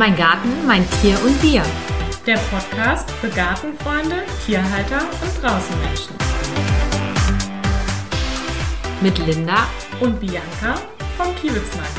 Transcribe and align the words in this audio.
Mein 0.00 0.16
Garten, 0.16 0.66
mein 0.66 0.88
Tier 1.02 1.14
und 1.22 1.42
wir. 1.42 1.62
Der 2.26 2.38
Podcast 2.38 3.10
für 3.10 3.28
Gartenfreunde, 3.28 4.22
Tierhalter 4.46 5.02
und 5.02 5.42
Draußenmenschen. 5.42 6.16
Mit 9.02 9.18
Linda 9.18 9.66
und 10.00 10.18
Bianca 10.18 10.76
vom 11.18 11.34
Kiewitzmarkt. 11.36 11.98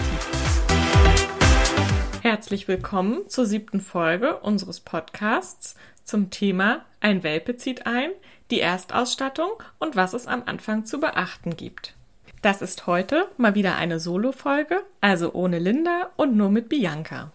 Herzlich 2.24 2.68
willkommen 2.68 3.30
zur 3.30 3.46
siebten 3.46 3.80
Folge 3.80 4.38
unseres 4.38 4.80
Podcasts 4.80 5.76
zum 6.04 6.32
Thema 6.32 6.84
Ein 7.02 7.22
Welpe 7.22 7.56
zieht 7.56 7.86
ein, 7.86 8.10
die 8.50 8.62
Erstausstattung 8.62 9.52
und 9.78 9.96
was 9.96 10.16
es 10.16 10.26
am 10.26 10.42
Anfang 10.48 10.86
zu 10.86 11.00
beachten 11.00 11.56
gibt. 11.56 11.94
Das 12.42 12.64
ist 12.64 12.88
heute 12.88 13.28
mal 13.38 13.54
wieder 13.54 13.76
eine 13.76 14.00
Solo-Folge, 14.00 14.82
also 15.02 15.34
ohne 15.34 15.60
Linda 15.60 16.10
und 16.16 16.36
nur 16.36 16.50
mit 16.50 16.68
Bianca. 16.68 17.32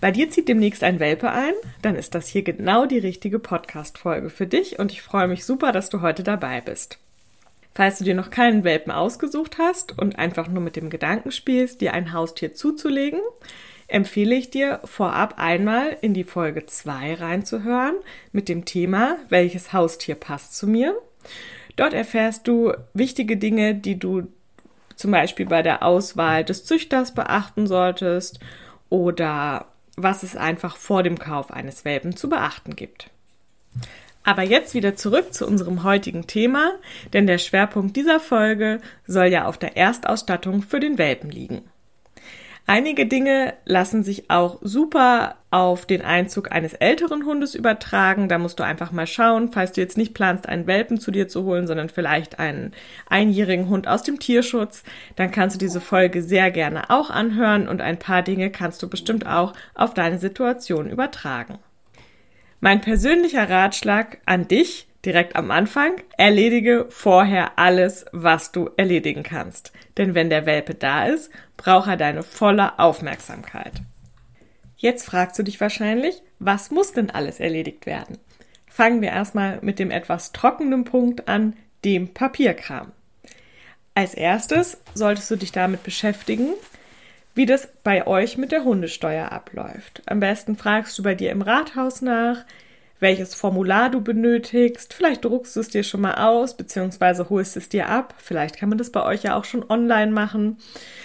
Bei 0.00 0.10
dir 0.10 0.30
zieht 0.30 0.48
demnächst 0.48 0.84
ein 0.84 1.00
Welpe 1.00 1.30
ein, 1.30 1.54
dann 1.80 1.96
ist 1.96 2.14
das 2.14 2.28
hier 2.28 2.42
genau 2.42 2.84
die 2.84 2.98
richtige 2.98 3.38
Podcast-Folge 3.38 4.28
für 4.28 4.46
dich 4.46 4.78
und 4.78 4.92
ich 4.92 5.00
freue 5.00 5.26
mich 5.26 5.44
super, 5.44 5.72
dass 5.72 5.88
du 5.88 6.02
heute 6.02 6.22
dabei 6.22 6.60
bist. 6.60 6.98
Falls 7.74 7.98
du 7.98 8.04
dir 8.04 8.14
noch 8.14 8.30
keinen 8.30 8.64
Welpen 8.64 8.92
ausgesucht 8.92 9.56
hast 9.58 9.98
und 9.98 10.18
einfach 10.18 10.48
nur 10.48 10.62
mit 10.62 10.76
dem 10.76 10.90
Gedanken 10.90 11.32
spielst, 11.32 11.80
dir 11.80 11.94
ein 11.94 12.12
Haustier 12.12 12.54
zuzulegen, 12.54 13.20
empfehle 13.88 14.34
ich 14.34 14.50
dir 14.50 14.80
vorab 14.84 15.34
einmal 15.38 15.96
in 16.02 16.12
die 16.12 16.24
Folge 16.24 16.66
2 16.66 17.14
reinzuhören 17.14 17.94
mit 18.32 18.48
dem 18.48 18.64
Thema, 18.64 19.16
welches 19.28 19.72
Haustier 19.72 20.14
passt 20.14 20.56
zu 20.56 20.66
mir. 20.66 20.94
Dort 21.76 21.94
erfährst 21.94 22.48
du 22.48 22.72
wichtige 22.94 23.36
Dinge, 23.36 23.74
die 23.74 23.98
du 23.98 24.28
zum 24.94 25.10
Beispiel 25.10 25.46
bei 25.46 25.62
der 25.62 25.82
Auswahl 25.82 26.44
des 26.44 26.64
Züchters 26.64 27.14
beachten 27.14 27.66
solltest 27.66 28.40
oder 28.88 29.66
was 29.96 30.22
es 30.22 30.36
einfach 30.36 30.76
vor 30.76 31.02
dem 31.02 31.18
Kauf 31.18 31.50
eines 31.50 31.84
Welpen 31.84 32.16
zu 32.16 32.28
beachten 32.28 32.76
gibt. 32.76 33.10
Aber 34.22 34.42
jetzt 34.42 34.74
wieder 34.74 34.96
zurück 34.96 35.32
zu 35.32 35.46
unserem 35.46 35.84
heutigen 35.84 36.26
Thema, 36.26 36.72
denn 37.12 37.26
der 37.26 37.38
Schwerpunkt 37.38 37.96
dieser 37.96 38.20
Folge 38.20 38.80
soll 39.06 39.26
ja 39.26 39.46
auf 39.46 39.56
der 39.56 39.76
Erstausstattung 39.76 40.62
für 40.62 40.80
den 40.80 40.98
Welpen 40.98 41.30
liegen. 41.30 41.62
Einige 42.68 43.06
Dinge 43.06 43.54
lassen 43.64 44.02
sich 44.02 44.28
auch 44.28 44.58
super 44.60 45.36
auf 45.52 45.86
den 45.86 46.02
Einzug 46.02 46.50
eines 46.50 46.74
älteren 46.74 47.24
Hundes 47.24 47.54
übertragen. 47.54 48.28
Da 48.28 48.38
musst 48.38 48.58
du 48.58 48.64
einfach 48.64 48.90
mal 48.90 49.06
schauen, 49.06 49.52
falls 49.52 49.70
du 49.70 49.80
jetzt 49.80 49.96
nicht 49.96 50.14
planst, 50.14 50.48
einen 50.48 50.66
Welpen 50.66 50.98
zu 50.98 51.12
dir 51.12 51.28
zu 51.28 51.44
holen, 51.44 51.68
sondern 51.68 51.88
vielleicht 51.88 52.40
einen 52.40 52.72
einjährigen 53.08 53.68
Hund 53.68 53.86
aus 53.86 54.02
dem 54.02 54.18
Tierschutz, 54.18 54.82
dann 55.14 55.30
kannst 55.30 55.54
du 55.54 55.60
diese 55.60 55.80
Folge 55.80 56.22
sehr 56.22 56.50
gerne 56.50 56.90
auch 56.90 57.08
anhören 57.08 57.68
und 57.68 57.80
ein 57.80 58.00
paar 58.00 58.22
Dinge 58.22 58.50
kannst 58.50 58.82
du 58.82 58.88
bestimmt 58.88 59.26
auch 59.28 59.52
auf 59.74 59.94
deine 59.94 60.18
Situation 60.18 60.90
übertragen. 60.90 61.60
Mein 62.58 62.80
persönlicher 62.80 63.48
Ratschlag 63.48 64.18
an 64.26 64.48
dich 64.48 64.88
direkt 65.04 65.36
am 65.36 65.52
Anfang, 65.52 65.92
erledige 66.18 66.86
vorher 66.88 67.60
alles, 67.60 68.06
was 68.10 68.50
du 68.50 68.70
erledigen 68.76 69.22
kannst. 69.22 69.72
Denn 69.96 70.14
wenn 70.14 70.30
der 70.30 70.46
Welpe 70.46 70.74
da 70.74 71.06
ist, 71.06 71.30
braucht 71.56 71.88
er 71.88 71.96
deine 71.96 72.22
volle 72.22 72.78
Aufmerksamkeit. 72.78 73.72
Jetzt 74.76 75.06
fragst 75.06 75.38
du 75.38 75.42
dich 75.42 75.60
wahrscheinlich, 75.60 76.22
was 76.38 76.70
muss 76.70 76.92
denn 76.92 77.10
alles 77.10 77.40
erledigt 77.40 77.86
werden? 77.86 78.18
Fangen 78.66 79.00
wir 79.00 79.08
erstmal 79.08 79.58
mit 79.62 79.78
dem 79.78 79.90
etwas 79.90 80.32
trockenen 80.32 80.84
Punkt 80.84 81.28
an, 81.28 81.54
dem 81.84 82.12
Papierkram. 82.12 82.92
Als 83.94 84.12
erstes 84.12 84.78
solltest 84.92 85.30
du 85.30 85.36
dich 85.36 85.52
damit 85.52 85.82
beschäftigen, 85.82 86.52
wie 87.34 87.46
das 87.46 87.68
bei 87.82 88.06
euch 88.06 88.36
mit 88.36 88.52
der 88.52 88.64
Hundesteuer 88.64 89.32
abläuft. 89.32 90.02
Am 90.06 90.20
besten 90.20 90.56
fragst 90.56 90.98
du 90.98 91.02
bei 91.02 91.14
dir 91.14 91.30
im 91.30 91.40
Rathaus 91.40 92.02
nach, 92.02 92.44
welches 92.98 93.34
Formular 93.34 93.90
du 93.90 94.00
benötigst. 94.00 94.94
Vielleicht 94.94 95.24
druckst 95.24 95.56
du 95.56 95.60
es 95.60 95.68
dir 95.68 95.82
schon 95.82 96.00
mal 96.00 96.14
aus, 96.14 96.56
beziehungsweise 96.56 97.28
holst 97.28 97.56
es 97.56 97.68
dir 97.68 97.88
ab. 97.88 98.14
Vielleicht 98.18 98.56
kann 98.56 98.68
man 98.68 98.78
das 98.78 98.90
bei 98.90 99.04
euch 99.04 99.22
ja 99.22 99.36
auch 99.36 99.44
schon 99.44 99.68
online 99.68 100.12
machen, 100.12 100.58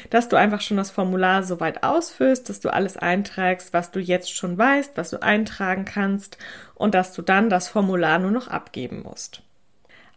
dass 0.09 0.29
du 0.29 0.37
einfach 0.37 0.61
schon 0.61 0.77
das 0.77 0.91
Formular 0.91 1.43
so 1.43 1.59
weit 1.59 1.83
ausfüllst, 1.83 2.49
dass 2.49 2.59
du 2.59 2.69
alles 2.71 2.97
einträgst, 2.97 3.73
was 3.73 3.91
du 3.91 3.99
jetzt 3.99 4.33
schon 4.33 4.57
weißt, 4.57 4.93
was 4.95 5.09
du 5.09 5.21
eintragen 5.21 5.85
kannst 5.85 6.37
und 6.75 6.95
dass 6.95 7.13
du 7.13 7.21
dann 7.21 7.49
das 7.49 7.67
Formular 7.67 8.19
nur 8.19 8.31
noch 8.31 8.47
abgeben 8.47 9.03
musst. 9.03 9.43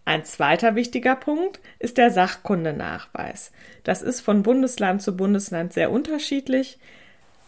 Ein 0.06 0.24
zweiter 0.24 0.74
wichtiger 0.74 1.16
Punkt 1.16 1.60
ist 1.78 1.96
der 1.96 2.10
Sachkundenachweis. 2.10 3.52
Das 3.84 4.02
ist 4.02 4.20
von 4.20 4.42
Bundesland 4.42 5.00
zu 5.00 5.16
Bundesland 5.16 5.72
sehr 5.72 5.90
unterschiedlich. 5.90 6.78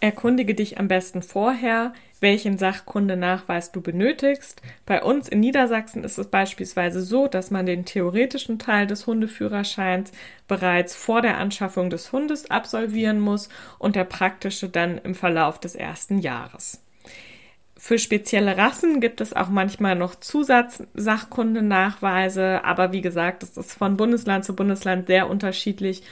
Erkundige 0.00 0.54
dich 0.54 0.78
am 0.78 0.88
besten 0.88 1.22
vorher, 1.22 1.94
welchen 2.20 2.58
Sachkundenachweis 2.58 3.72
du 3.72 3.80
benötigst. 3.80 4.60
Bei 4.84 5.02
uns 5.02 5.28
in 5.28 5.40
Niedersachsen 5.40 6.04
ist 6.04 6.18
es 6.18 6.28
beispielsweise 6.28 7.00
so, 7.00 7.28
dass 7.28 7.50
man 7.50 7.66
den 7.66 7.84
theoretischen 7.84 8.58
Teil 8.58 8.86
des 8.86 9.06
Hundeführerscheins 9.06 10.12
bereits 10.48 10.94
vor 10.94 11.22
der 11.22 11.38
Anschaffung 11.38 11.88
des 11.88 12.12
Hundes 12.12 12.50
absolvieren 12.50 13.20
muss 13.20 13.48
und 13.78 13.96
der 13.96 14.04
praktische 14.04 14.68
dann 14.68 14.98
im 14.98 15.14
Verlauf 15.14 15.60
des 15.60 15.74
ersten 15.74 16.18
Jahres. 16.18 16.82
Für 17.78 17.98
spezielle 17.98 18.56
Rassen 18.56 19.00
gibt 19.00 19.20
es 19.20 19.36
auch 19.36 19.50
manchmal 19.50 19.96
noch 19.96 20.14
Zusatzsachkundenachweise, 20.14 22.64
aber 22.64 22.92
wie 22.92 23.02
gesagt, 23.02 23.42
es 23.42 23.58
ist 23.58 23.74
von 23.74 23.98
Bundesland 23.98 24.46
zu 24.46 24.56
Bundesland 24.56 25.08
sehr 25.08 25.28
unterschiedlich 25.28 26.02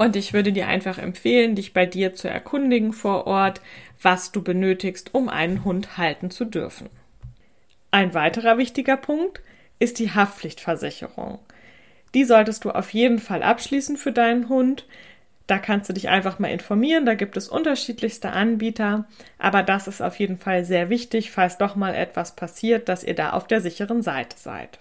und 0.00 0.16
ich 0.16 0.32
würde 0.32 0.50
dir 0.50 0.66
einfach 0.66 0.96
empfehlen, 0.96 1.54
dich 1.54 1.74
bei 1.74 1.84
dir 1.84 2.14
zu 2.14 2.26
erkundigen 2.26 2.94
vor 2.94 3.26
Ort, 3.26 3.60
was 4.00 4.32
du 4.32 4.42
benötigst, 4.42 5.14
um 5.14 5.28
einen 5.28 5.62
Hund 5.62 5.98
halten 5.98 6.30
zu 6.30 6.46
dürfen. 6.46 6.88
Ein 7.90 8.14
weiterer 8.14 8.56
wichtiger 8.56 8.96
Punkt 8.96 9.42
ist 9.78 9.98
die 9.98 10.10
Haftpflichtversicherung. 10.10 11.38
Die 12.14 12.24
solltest 12.24 12.64
du 12.64 12.70
auf 12.70 12.94
jeden 12.94 13.18
Fall 13.18 13.42
abschließen 13.42 13.98
für 13.98 14.10
deinen 14.10 14.48
Hund. 14.48 14.86
Da 15.46 15.58
kannst 15.58 15.90
du 15.90 15.92
dich 15.92 16.08
einfach 16.08 16.38
mal 16.38 16.50
informieren, 16.50 17.04
da 17.04 17.12
gibt 17.12 17.36
es 17.36 17.50
unterschiedlichste 17.50 18.30
Anbieter, 18.30 19.06
aber 19.38 19.62
das 19.62 19.86
ist 19.86 20.00
auf 20.00 20.18
jeden 20.18 20.38
Fall 20.38 20.64
sehr 20.64 20.88
wichtig, 20.88 21.30
falls 21.30 21.58
doch 21.58 21.76
mal 21.76 21.94
etwas 21.94 22.34
passiert, 22.34 22.88
dass 22.88 23.04
ihr 23.04 23.14
da 23.14 23.32
auf 23.32 23.46
der 23.46 23.60
sicheren 23.60 24.00
Seite 24.00 24.38
seid. 24.38 24.78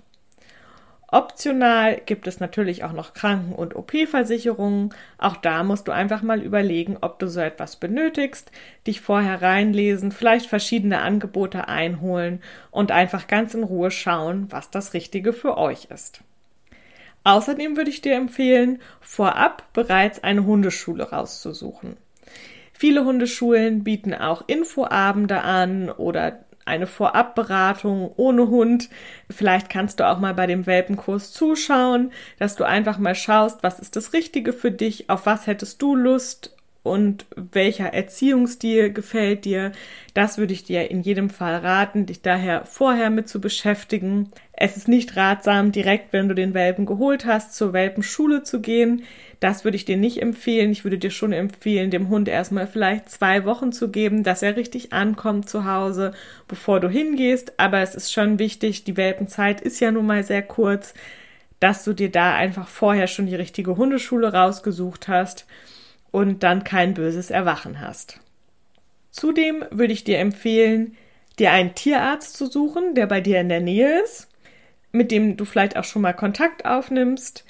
Optional 1.12 2.02
gibt 2.06 2.28
es 2.28 2.40
natürlich 2.40 2.84
auch 2.84 2.92
noch 2.94 3.14
Kranken- 3.14 3.54
und 3.54 3.76
OP-Versicherungen. 3.76 4.94
Auch 5.18 5.38
da 5.38 5.64
musst 5.64 5.88
du 5.88 5.92
einfach 5.92 6.22
mal 6.22 6.42
überlegen, 6.42 6.98
ob 7.02 7.18
du 7.18 7.28
so 7.28 7.40
etwas 7.40 7.78
benötigst, 7.78 8.52
dich 8.86 9.02
vorher 9.02 9.42
reinlesen, 9.42 10.12
vielleicht 10.12 10.46
verschiedene 10.46 11.00
Angebote 11.00 11.68
einholen 11.68 12.42
und 12.70 12.92
einfach 12.92 13.28
ganz 13.28 13.56
in 13.56 13.64
Ruhe 13.64 13.90
schauen, 13.90 14.48
was 14.52 14.70
das 14.70 14.94
Richtige 14.94 15.34
für 15.34 15.58
euch 15.58 15.86
ist. 15.86 16.22
Außerdem 17.24 17.76
würde 17.76 17.90
ich 17.90 18.02
dir 18.02 18.16
empfehlen, 18.16 18.80
vorab 19.02 19.74
bereits 19.74 20.24
eine 20.24 20.46
Hundeschule 20.46 21.10
rauszusuchen. 21.10 21.98
Viele 22.72 23.04
Hundeschulen 23.04 23.84
bieten 23.84 24.14
auch 24.14 24.44
Infoabende 24.48 25.42
an 25.42 25.90
oder 25.90 26.46
eine 26.70 26.88
Vorabberatung 26.88 28.12
ohne 28.16 28.48
Hund. 28.48 28.90
Vielleicht 29.30 29.70
kannst 29.70 30.00
du 30.00 30.08
auch 30.08 30.20
mal 30.20 30.34
bei 30.34 30.48
dem 30.48 30.66
Welpenkurs 30.66 31.34
zuschauen, 31.34 32.12
dass 32.38 32.56
du 32.56 32.64
einfach 32.64 32.98
mal 32.98 33.16
schaust, 33.16 33.64
was 33.64 33.80
ist 33.80 33.96
das 33.96 34.14
Richtige 34.14 34.54
für 34.54 34.72
dich, 34.72 35.10
auf 35.10 35.26
was 35.26 35.48
hättest 35.48 35.82
du 35.82 35.96
Lust 35.96 36.56
und 36.82 37.26
welcher 37.36 37.94
Erziehungsstil 37.94 38.94
gefällt 38.94 39.46
dir. 39.46 39.72
Das 40.14 40.38
würde 40.38 40.54
ich 40.54 40.64
dir 40.64 40.90
in 40.90 41.02
jedem 41.02 41.30
Fall 41.30 41.58
raten, 41.58 42.06
dich 42.06 42.22
daher 42.22 42.66
vorher 42.66 43.10
mit 43.10 43.28
zu 43.28 43.42
beschäftigen. 43.42 44.32
Es 44.54 44.78
ist 44.78 44.88
nicht 44.88 45.16
ratsam, 45.16 45.72
direkt, 45.72 46.14
wenn 46.14 46.30
du 46.30 46.36
den 46.36 46.54
Welpen 46.54 46.86
geholt 46.86 47.26
hast, 47.26 47.54
zur 47.54 47.74
Welpenschule 47.74 48.44
zu 48.44 48.62
gehen. 48.62 49.04
Das 49.42 49.64
würde 49.64 49.76
ich 49.76 49.86
dir 49.86 49.98
nicht 49.98 50.22
empfehlen. 50.22 50.72
Ich 50.72 50.84
würde 50.84 50.98
dir 50.98 51.12
schon 51.12 51.34
empfehlen, 51.34 51.92
dem 51.92 52.10
Hund 52.10 52.28
erstmal 52.28 52.68
vielleicht 52.68 53.10
zwei 53.10 53.46
Wochen 53.46 53.72
zu 53.72 53.90
geben, 53.90 54.24
dass 54.24 54.42
er 54.42 54.56
richtig 54.56 54.94
ankommt 54.94 55.50
zu 55.50 55.66
Hause, 55.66 56.14
bevor 56.48 56.80
du 56.80 56.90
hingehst. 56.90 57.60
Aber 57.60 57.80
es 57.80 57.94
ist 57.94 58.12
schon 58.12 58.40
wichtig, 58.40 58.86
die 58.86 58.98
Welpenzeit 58.98 59.62
ist 59.62 59.80
ja 59.80 59.92
nun 59.92 60.06
mal 60.06 60.24
sehr 60.24 60.44
kurz, 60.44 60.94
dass 61.60 61.84
du 61.84 61.92
dir 61.94 62.10
da 62.10 62.36
einfach 62.36 62.70
vorher 62.70 63.08
schon 63.08 63.28
die 63.28 63.36
richtige 63.36 63.76
Hundeschule 63.76 64.32
rausgesucht 64.32 65.10
hast 65.10 65.46
und 66.12 66.44
dann 66.44 66.64
kein 66.64 66.94
böses 66.94 67.32
Erwachen 67.32 67.80
hast. 67.82 68.20
Zudem 69.12 69.66
würde 69.72 69.94
ich 69.94 70.04
dir 70.04 70.20
empfehlen, 70.20 70.96
dir 71.40 71.52
einen 71.52 71.76
Tierarzt 71.76 72.36
zu 72.36 72.46
suchen, 72.48 72.96
der 72.96 73.08
bei 73.08 73.22
dir 73.22 73.40
in 73.40 73.50
der 73.50 73.62
Nähe 73.62 74.02
ist, 74.02 74.28
mit 74.92 75.12
dem 75.12 75.38
du 75.38 75.46
vielleicht 75.46 75.78
auch 75.78 75.84
schon 75.84 76.02
mal 76.02 76.14
Kontakt 76.14 76.66
aufnimmst. 76.66 77.46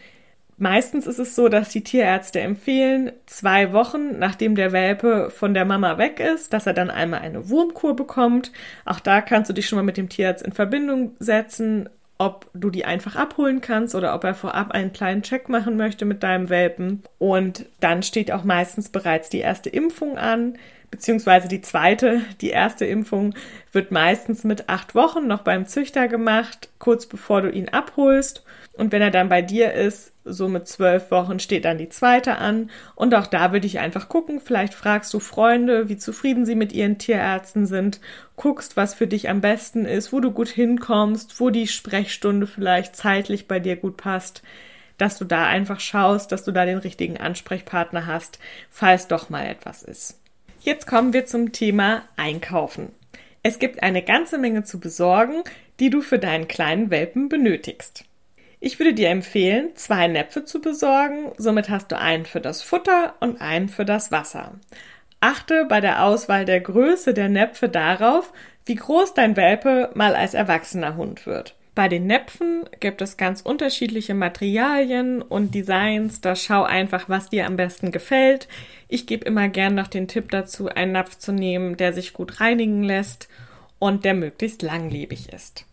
Meistens 0.57 1.07
ist 1.07 1.19
es 1.19 1.35
so, 1.35 1.47
dass 1.47 1.69
die 1.69 1.83
Tierärzte 1.83 2.41
empfehlen, 2.41 3.13
zwei 3.25 3.71
Wochen 3.71 4.19
nachdem 4.19 4.55
der 4.55 4.73
Welpe 4.73 5.29
von 5.29 5.53
der 5.53 5.63
Mama 5.63 5.97
weg 5.97 6.19
ist, 6.19 6.51
dass 6.51 6.67
er 6.67 6.73
dann 6.73 6.89
einmal 6.89 7.21
eine 7.21 7.49
Wurmkur 7.49 7.95
bekommt. 7.95 8.51
Auch 8.83 8.99
da 8.99 9.21
kannst 9.21 9.49
du 9.49 9.53
dich 9.53 9.67
schon 9.67 9.77
mal 9.77 9.83
mit 9.83 9.95
dem 9.95 10.09
Tierarzt 10.09 10.45
in 10.45 10.51
Verbindung 10.51 11.15
setzen 11.19 11.89
ob 12.19 12.49
du 12.53 12.69
die 12.69 12.85
einfach 12.85 13.15
abholen 13.15 13.61
kannst 13.61 13.95
oder 13.95 14.13
ob 14.13 14.25
er 14.25 14.35
vorab 14.35 14.71
einen 14.71 14.93
kleinen 14.93 15.23
Check 15.23 15.47
machen 15.47 15.77
möchte 15.77 16.03
mit 16.05 16.21
deinem 16.21 16.49
Welpen. 16.49 17.01
Und 17.17 17.65
dann 17.79 18.03
steht 18.03 18.31
auch 18.31 18.43
meistens 18.43 18.89
bereits 18.89 19.29
die 19.29 19.39
erste 19.39 19.69
Impfung 19.69 20.17
an 20.17 20.57
beziehungsweise 20.91 21.47
die 21.47 21.61
zweite, 21.61 22.21
die 22.41 22.49
erste 22.49 22.85
Impfung 22.85 23.35
wird 23.71 23.91
meistens 23.91 24.43
mit 24.43 24.69
acht 24.69 24.95
Wochen 24.95 25.27
noch 25.27 25.41
beim 25.41 25.65
Züchter 25.65 26.07
gemacht, 26.07 26.69
kurz 26.79 27.05
bevor 27.05 27.41
du 27.41 27.49
ihn 27.49 27.69
abholst. 27.69 28.43
Und 28.73 28.91
wenn 28.91 29.01
er 29.01 29.11
dann 29.11 29.29
bei 29.29 29.41
dir 29.41 29.73
ist, 29.73 30.13
so 30.23 30.47
mit 30.47 30.67
zwölf 30.67 31.11
Wochen 31.11 31.39
steht 31.39 31.65
dann 31.65 31.77
die 31.77 31.89
zweite 31.89 32.37
an. 32.37 32.69
Und 32.95 33.13
auch 33.13 33.27
da 33.27 33.51
würde 33.51 33.67
ich 33.67 33.79
einfach 33.79 34.07
gucken. 34.09 34.39
Vielleicht 34.39 34.73
fragst 34.73 35.13
du 35.13 35.19
Freunde, 35.19 35.89
wie 35.89 35.97
zufrieden 35.97 36.45
sie 36.45 36.55
mit 36.55 36.71
ihren 36.71 36.97
Tierärzten 36.97 37.65
sind. 37.65 37.99
Guckst, 38.35 38.77
was 38.77 38.93
für 38.93 39.07
dich 39.07 39.29
am 39.29 39.41
besten 39.41 39.85
ist, 39.85 40.13
wo 40.13 40.19
du 40.19 40.31
gut 40.31 40.49
hinkommst, 40.49 41.39
wo 41.39 41.49
die 41.49 41.67
Sprechstunde 41.67 42.47
vielleicht 42.47 42.95
zeitlich 42.95 43.47
bei 43.47 43.59
dir 43.59 43.75
gut 43.75 43.97
passt. 43.97 44.43
Dass 44.97 45.17
du 45.17 45.25
da 45.25 45.45
einfach 45.45 45.79
schaust, 45.79 46.31
dass 46.31 46.43
du 46.43 46.51
da 46.51 46.65
den 46.65 46.77
richtigen 46.77 47.17
Ansprechpartner 47.17 48.05
hast, 48.05 48.39
falls 48.69 49.07
doch 49.07 49.29
mal 49.29 49.45
etwas 49.45 49.83
ist. 49.83 50.18
Jetzt 50.61 50.87
kommen 50.87 51.13
wir 51.13 51.25
zum 51.25 51.53
Thema 51.53 52.01
Einkaufen. 52.17 52.91
Es 53.43 53.59
gibt 53.59 53.81
eine 53.81 54.03
ganze 54.03 54.37
Menge 54.37 54.63
zu 54.63 54.81
besorgen, 54.81 55.43
die 55.79 55.89
du 55.89 56.01
für 56.01 56.19
deinen 56.19 56.49
kleinen 56.49 56.89
Welpen 56.89 57.29
benötigst. 57.29 58.03
Ich 58.59 58.77
würde 58.77 58.93
dir 58.93 59.07
empfehlen, 59.07 59.69
zwei 59.75 60.07
Näpfe 60.07 60.43
zu 60.43 60.59
besorgen, 60.59 61.31
somit 61.37 61.69
hast 61.69 61.93
du 61.93 61.97
einen 61.97 62.25
für 62.25 62.41
das 62.41 62.61
Futter 62.61 63.15
und 63.21 63.39
einen 63.39 63.69
für 63.69 63.85
das 63.85 64.11
Wasser. 64.11 64.59
Achte 65.21 65.63
bei 65.63 65.79
der 65.79 66.03
Auswahl 66.03 66.43
der 66.43 66.59
Größe 66.59 67.13
der 67.13 67.29
Näpfe 67.29 67.69
darauf, 67.69 68.33
wie 68.65 68.75
groß 68.75 69.13
dein 69.13 69.37
Welpe 69.37 69.91
mal 69.93 70.13
als 70.13 70.33
erwachsener 70.33 70.97
Hund 70.97 71.25
wird. 71.25 71.55
Bei 71.79 71.87
den 71.87 72.07
Näpfen 72.07 72.65
gibt 72.81 73.01
es 73.01 73.15
ganz 73.15 73.39
unterschiedliche 73.39 74.13
Materialien 74.13 75.21
und 75.21 75.55
Designs. 75.55 76.19
Da 76.19 76.35
schau 76.35 76.63
einfach, 76.63 77.07
was 77.07 77.29
dir 77.29 77.45
am 77.45 77.55
besten 77.55 77.93
gefällt. 77.93 78.49
Ich 78.89 79.07
gebe 79.07 79.23
immer 79.23 79.47
gern 79.47 79.75
noch 79.75 79.87
den 79.87 80.09
Tipp 80.09 80.29
dazu, 80.29 80.67
einen 80.67 80.91
Napf 80.91 81.17
zu 81.19 81.31
nehmen, 81.31 81.77
der 81.77 81.93
sich 81.93 82.11
gut 82.11 82.41
reinigen 82.41 82.83
lässt 82.83 83.29
und 83.79 84.03
der 84.03 84.13
möglichst 84.13 84.61
langlebig 84.61 85.31
ist. 85.31 85.63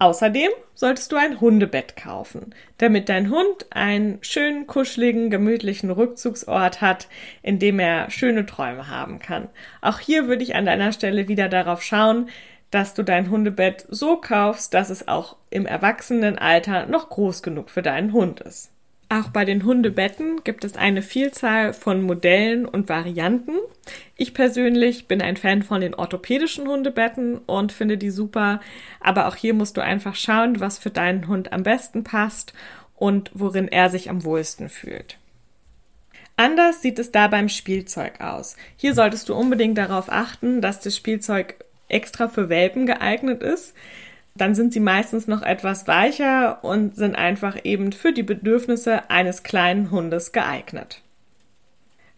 Außerdem 0.00 0.50
solltest 0.74 1.12
du 1.12 1.16
ein 1.16 1.40
Hundebett 1.40 1.94
kaufen, 1.94 2.52
damit 2.78 3.08
dein 3.08 3.30
Hund 3.30 3.66
einen 3.70 4.18
schönen, 4.22 4.66
kuscheligen, 4.66 5.30
gemütlichen 5.30 5.92
Rückzugsort 5.92 6.80
hat, 6.80 7.06
in 7.40 7.60
dem 7.60 7.78
er 7.78 8.10
schöne 8.10 8.44
Träume 8.44 8.88
haben 8.88 9.20
kann. 9.20 9.48
Auch 9.80 10.00
hier 10.00 10.26
würde 10.26 10.42
ich 10.42 10.56
an 10.56 10.66
deiner 10.66 10.90
Stelle 10.90 11.28
wieder 11.28 11.48
darauf 11.48 11.84
schauen, 11.84 12.28
dass 12.72 12.94
du 12.94 13.04
dein 13.04 13.30
Hundebett 13.30 13.86
so 13.88 14.16
kaufst, 14.16 14.74
dass 14.74 14.90
es 14.90 15.06
auch 15.06 15.36
im 15.50 15.66
Erwachsenenalter 15.66 16.86
noch 16.86 17.10
groß 17.10 17.44
genug 17.44 17.70
für 17.70 17.82
deinen 17.82 18.12
Hund 18.12 18.40
ist. 18.40 18.72
Auch 19.10 19.28
bei 19.28 19.44
den 19.44 19.64
Hundebetten 19.64 20.42
gibt 20.42 20.64
es 20.64 20.74
eine 20.74 21.02
Vielzahl 21.02 21.74
von 21.74 22.02
Modellen 22.02 22.64
und 22.64 22.88
Varianten. 22.88 23.56
Ich 24.16 24.32
persönlich 24.32 25.06
bin 25.06 25.20
ein 25.20 25.36
Fan 25.36 25.62
von 25.62 25.82
den 25.82 25.94
orthopädischen 25.94 26.66
Hundebetten 26.66 27.36
und 27.36 27.72
finde 27.72 27.98
die 27.98 28.08
super. 28.08 28.60
Aber 29.00 29.28
auch 29.28 29.36
hier 29.36 29.52
musst 29.52 29.76
du 29.76 29.82
einfach 29.82 30.14
schauen, 30.14 30.60
was 30.60 30.78
für 30.78 30.88
deinen 30.88 31.28
Hund 31.28 31.52
am 31.52 31.62
besten 31.62 32.04
passt 32.04 32.54
und 32.94 33.30
worin 33.34 33.68
er 33.68 33.90
sich 33.90 34.08
am 34.08 34.24
wohlsten 34.24 34.70
fühlt. 34.70 35.18
Anders 36.36 36.80
sieht 36.80 36.98
es 36.98 37.12
da 37.12 37.28
beim 37.28 37.50
Spielzeug 37.50 38.22
aus. 38.22 38.56
Hier 38.76 38.94
solltest 38.94 39.28
du 39.28 39.34
unbedingt 39.34 39.76
darauf 39.76 40.10
achten, 40.10 40.62
dass 40.62 40.80
das 40.80 40.96
Spielzeug 40.96 41.62
extra 41.92 42.28
für 42.28 42.48
Welpen 42.48 42.86
geeignet 42.86 43.42
ist. 43.42 43.74
Dann 44.34 44.54
sind 44.54 44.72
sie 44.72 44.80
meistens 44.80 45.26
noch 45.26 45.42
etwas 45.42 45.86
weicher 45.86 46.64
und 46.64 46.96
sind 46.96 47.16
einfach 47.16 47.58
eben 47.64 47.92
für 47.92 48.12
die 48.12 48.22
Bedürfnisse 48.22 49.10
eines 49.10 49.42
kleinen 49.42 49.90
Hundes 49.90 50.32
geeignet. 50.32 51.02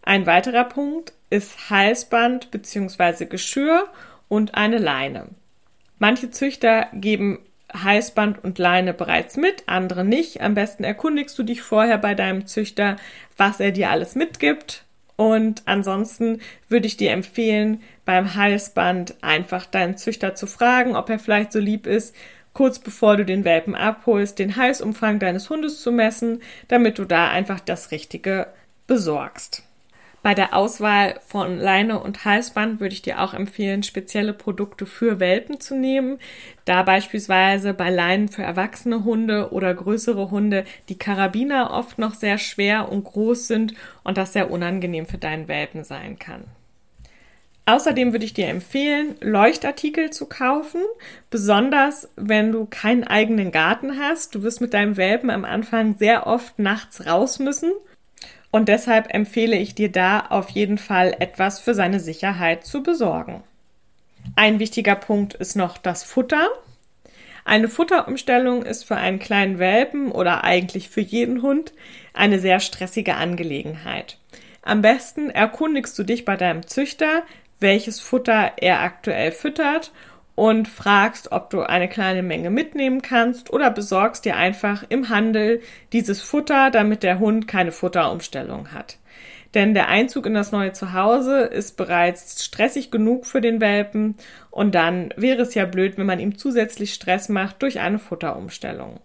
Ein 0.01 0.25
weiterer 0.25 0.63
Punkt 0.63 1.13
ist 1.29 1.69
Halsband 1.69 2.51
bzw. 2.51 3.25
Geschirr 3.25 3.87
und 4.29 4.55
eine 4.55 4.77
Leine. 4.77 5.27
Manche 5.99 6.29
Züchter 6.29 6.87
geben 6.93 7.39
Halsband 7.73 8.43
und 8.43 8.59
Leine 8.59 8.93
bereits 8.93 9.35
mit, 9.35 9.63
andere 9.65 10.05
nicht. 10.05 10.41
Am 10.41 10.53
besten 10.53 10.83
erkundigst 10.83 11.37
du 11.37 11.43
dich 11.43 11.61
vorher 11.61 11.97
bei 11.97 12.13
deinem 12.13 12.45
Züchter, 12.45 12.95
was 13.35 13.59
er 13.59 13.71
dir 13.71 13.89
alles 13.89 14.15
mitgibt. 14.15 14.85
Und 15.17 15.63
ansonsten 15.65 16.41
würde 16.69 16.87
ich 16.87 16.97
dir 16.97 17.11
empfehlen, 17.11 17.81
beim 18.05 18.35
Halsband 18.35 19.15
einfach 19.21 19.65
deinen 19.65 19.97
Züchter 19.97 20.35
zu 20.35 20.47
fragen, 20.47 20.95
ob 20.95 21.09
er 21.09 21.19
vielleicht 21.19 21.51
so 21.51 21.59
lieb 21.59 21.87
ist, 21.87 22.15
kurz 22.53 22.79
bevor 22.79 23.17
du 23.17 23.25
den 23.25 23.43
Welpen 23.43 23.75
abholst, 23.75 24.39
den 24.39 24.55
Halsumfang 24.55 25.19
deines 25.19 25.49
Hundes 25.49 25.81
zu 25.81 25.91
messen, 25.91 26.41
damit 26.67 26.97
du 26.97 27.05
da 27.05 27.29
einfach 27.29 27.59
das 27.59 27.91
Richtige 27.91 28.47
besorgst. 28.87 29.63
Bei 30.25 30.33
der 30.33 30.55
Auswahl 30.55 31.19
von 31.27 31.59
Leine 31.59 31.99
und 31.99 32.25
Halsband 32.25 32.79
würde 32.79 32.95
ich 32.95 33.03
dir 33.03 33.21
auch 33.21 33.35
empfehlen, 33.35 33.83
spezielle 33.83 34.33
Produkte 34.33 34.87
für 34.87 35.19
Welpen 35.19 35.59
zu 35.59 35.75
nehmen, 35.75 36.17
da 36.65 36.81
beispielsweise 36.81 37.75
bei 37.75 37.91
Leinen 37.91 38.27
für 38.29 38.41
erwachsene 38.41 39.03
Hunde 39.03 39.51
oder 39.51 39.71
größere 39.71 40.31
Hunde 40.31 40.63
die 40.89 40.97
Karabiner 40.97 41.69
oft 41.69 41.99
noch 41.99 42.15
sehr 42.15 42.39
schwer 42.39 42.91
und 42.91 43.03
groß 43.03 43.47
sind 43.47 43.75
und 44.03 44.17
das 44.17 44.33
sehr 44.33 44.49
unangenehm 44.49 45.05
für 45.05 45.19
deinen 45.19 45.47
Welpen 45.47 45.83
sein 45.83 46.17
kann. 46.17 46.45
Außerdem 47.67 48.11
würde 48.11 48.25
ich 48.25 48.35
dir 48.35 48.47
empfehlen, 48.47 49.15
Leuchtartikel 49.21 50.11
zu 50.11 50.27
kaufen, 50.27 50.81
besonders 51.31 52.09
wenn 52.15 52.51
du 52.51 52.65
keinen 52.65 53.03
eigenen 53.03 53.51
Garten 53.51 53.99
hast. 53.99 54.35
Du 54.35 54.43
wirst 54.43 54.61
mit 54.61 54.75
deinem 54.75 54.97
Welpen 54.97 55.31
am 55.31 55.45
Anfang 55.45 55.97
sehr 55.97 56.27
oft 56.27 56.59
nachts 56.59 57.07
raus 57.07 57.39
müssen 57.39 57.71
und 58.51 58.69
deshalb 58.69 59.13
empfehle 59.13 59.57
ich 59.57 59.73
dir 59.73 59.91
da 59.91 60.27
auf 60.29 60.49
jeden 60.51 60.77
Fall 60.77 61.15
etwas 61.19 61.59
für 61.59 61.73
seine 61.73 61.99
Sicherheit 61.99 62.65
zu 62.65 62.83
besorgen. 62.83 63.43
Ein 64.35 64.59
wichtiger 64.59 64.95
Punkt 64.95 65.33
ist 65.33 65.55
noch 65.55 65.77
das 65.77 66.03
Futter. 66.03 66.47
Eine 67.45 67.67
Futterumstellung 67.67 68.63
ist 68.63 68.83
für 68.83 68.95
einen 68.95 69.19
kleinen 69.19 69.59
Welpen 69.59 70.11
oder 70.11 70.43
eigentlich 70.43 70.89
für 70.89 71.01
jeden 71.01 71.41
Hund 71.41 71.73
eine 72.13 72.39
sehr 72.39 72.59
stressige 72.59 73.15
Angelegenheit. 73.15 74.17
Am 74.61 74.81
besten 74.81 75.29
erkundigst 75.29 75.97
du 75.99 76.03
dich 76.03 76.25
bei 76.25 76.37
deinem 76.37 76.65
Züchter, 76.65 77.23
welches 77.59 77.99
Futter 77.99 78.53
er 78.57 78.81
aktuell 78.81 79.31
füttert 79.31 79.91
und 80.35 80.67
fragst, 80.67 81.31
ob 81.31 81.49
du 81.49 81.61
eine 81.61 81.87
kleine 81.87 82.21
Menge 82.21 82.49
mitnehmen 82.49 83.01
kannst 83.01 83.51
oder 83.51 83.71
besorgst 83.71 84.25
dir 84.25 84.35
einfach 84.35 84.83
im 84.89 85.09
Handel 85.09 85.61
dieses 85.93 86.21
Futter, 86.21 86.71
damit 86.71 87.03
der 87.03 87.19
Hund 87.19 87.47
keine 87.47 87.71
Futterumstellung 87.71 88.73
hat. 88.73 88.97
Denn 89.53 89.73
der 89.73 89.87
Einzug 89.87 90.25
in 90.25 90.33
das 90.33 90.51
neue 90.51 90.73
Zuhause 90.73 91.39
ist 91.43 91.77
bereits 91.77 92.43
stressig 92.43 92.91
genug 92.91 93.25
für 93.25 93.39
den 93.39 93.61
Welpen 93.61 94.15
und 94.51 94.75
dann 94.75 95.13
wäre 95.15 95.43
es 95.43 95.55
ja 95.55 95.65
blöd, 95.65 95.97
wenn 95.97 96.05
man 96.05 96.19
ihm 96.19 96.37
zusätzlich 96.37 96.93
Stress 96.93 97.29
macht 97.29 97.61
durch 97.61 97.79
eine 97.79 97.97
Futterumstellung. 97.97 98.99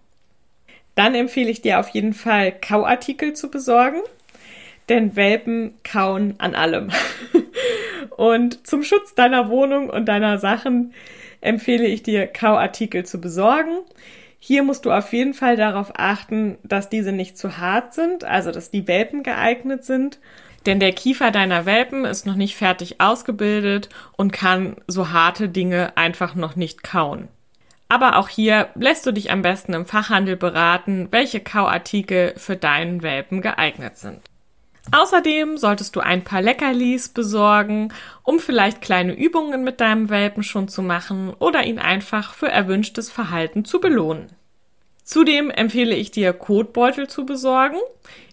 Dann 0.97 1.15
empfehle 1.15 1.51
ich 1.51 1.63
dir 1.63 1.79
auf 1.79 1.91
jeden 1.91 2.15
Fall 2.15 2.51
Kauartikel 2.51 3.35
zu 3.35 3.49
besorgen, 3.49 4.01
denn 4.89 5.15
Welpen 5.15 5.75
kauen 5.85 6.35
an 6.39 6.57
allem. 6.57 6.91
und 8.21 8.67
zum 8.67 8.83
Schutz 8.83 9.15
deiner 9.15 9.49
Wohnung 9.49 9.89
und 9.89 10.05
deiner 10.05 10.37
Sachen 10.37 10.93
empfehle 11.41 11.87
ich 11.87 12.03
dir, 12.03 12.27
Kauartikel 12.27 13.07
zu 13.07 13.19
besorgen. 13.19 13.79
Hier 14.39 14.63
musst 14.63 14.85
du 14.85 14.93
auf 14.93 15.15
jeden 15.15 15.33
Fall 15.33 15.57
darauf 15.57 15.93
achten, 15.97 16.59
dass 16.63 16.91
diese 16.91 17.13
nicht 17.13 17.39
zu 17.39 17.57
hart 17.57 17.95
sind, 17.95 18.25
also 18.25 18.51
dass 18.51 18.71
die 18.71 18.87
Welpen 18.87 19.23
geeignet 19.23 19.87
sind. 19.87 20.19
Denn 20.67 20.81
der 20.81 20.93
Kiefer 20.93 21.31
deiner 21.31 21.65
Welpen 21.65 22.05
ist 22.05 22.27
noch 22.27 22.35
nicht 22.35 22.57
fertig 22.57 23.01
ausgebildet 23.01 23.89
und 24.19 24.35
kann 24.35 24.77
so 24.87 25.13
harte 25.13 25.49
Dinge 25.49 25.97
einfach 25.97 26.35
noch 26.35 26.57
nicht 26.57 26.83
kauen. 26.83 27.29
Aber 27.89 28.19
auch 28.19 28.29
hier 28.29 28.69
lässt 28.75 29.07
du 29.07 29.13
dich 29.13 29.31
am 29.31 29.41
besten 29.41 29.73
im 29.73 29.87
Fachhandel 29.87 30.37
beraten, 30.37 31.09
welche 31.11 31.41
Kauartikel 31.41 32.35
für 32.37 32.57
deinen 32.57 33.03
Welpen 33.03 33.41
geeignet 33.41 33.97
sind. 33.97 34.30
Außerdem 34.93 35.57
solltest 35.57 35.95
du 35.95 36.01
ein 36.01 36.25
paar 36.25 36.43
Leckerlis 36.43 37.11
besorgen, 37.11 37.93
um 38.25 38.41
vielleicht 38.41 38.81
kleine 38.81 39.15
Übungen 39.15 39.63
mit 39.63 39.81
deinem 39.81 40.09
Welpen 40.11 40.43
schon 40.43 40.69
zu 40.69 40.83
machen 40.83 41.33
oder 41.39 41.65
ihn 41.65 41.79
einfach 41.79 42.35
für 42.35 42.49
erwünschtes 42.49 43.11
Verhalten 43.11 43.65
zu 43.65 43.81
belohnen. 43.81 44.40
Zudem 45.11 45.51
empfehle 45.51 45.97
ich 45.97 46.13
dir, 46.13 46.33
Kotbeutel 46.33 47.09
zu 47.09 47.27
besorgen. 47.27 47.79